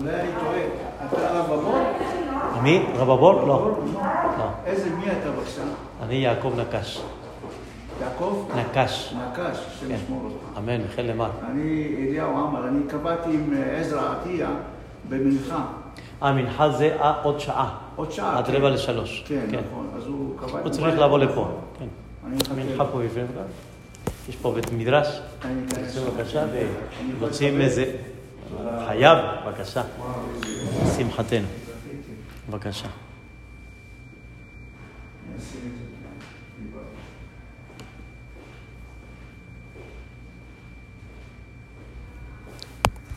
[0.00, 0.58] אולי אני טועה.
[1.06, 1.87] אתה הרב אבור?
[2.63, 2.85] מי?
[2.95, 3.33] רב הבור?
[3.33, 3.47] לא.
[3.47, 3.71] לא.
[4.37, 4.45] לא.
[4.65, 5.61] איזה מי אתה בבקשה?
[6.03, 7.01] אני יעקב נקש.
[8.01, 8.45] יעקב?
[8.55, 9.13] נקש.
[9.31, 9.95] נקש, השם כן.
[9.95, 10.57] ישמור אותך.
[10.57, 11.33] אמן, וכן למעלה.
[11.51, 14.49] אני אליהו עמר, אני קבעתי עם אה, עזרא עטיה
[15.09, 15.65] במנחה.
[16.23, 17.75] אה, מנחה זה אה, עוד שעה.
[17.95, 18.37] עוד שעה.
[18.37, 18.55] עד כן.
[18.55, 19.23] רבע לשלוש.
[19.27, 19.87] כן, נכון.
[19.97, 20.59] אז הוא קבע...
[20.59, 21.47] הוא צריך לבוא לפה.
[21.79, 21.85] כן.
[22.55, 23.25] מנחה פה בפנים.
[24.29, 25.19] יש פה בית מדרש.
[25.67, 26.45] תצאו בבקשה
[27.19, 27.85] ורוצים איזה...
[28.87, 29.81] חייב, בבקשה.
[30.97, 31.47] שמחתנו.
[32.49, 32.87] בבקשה.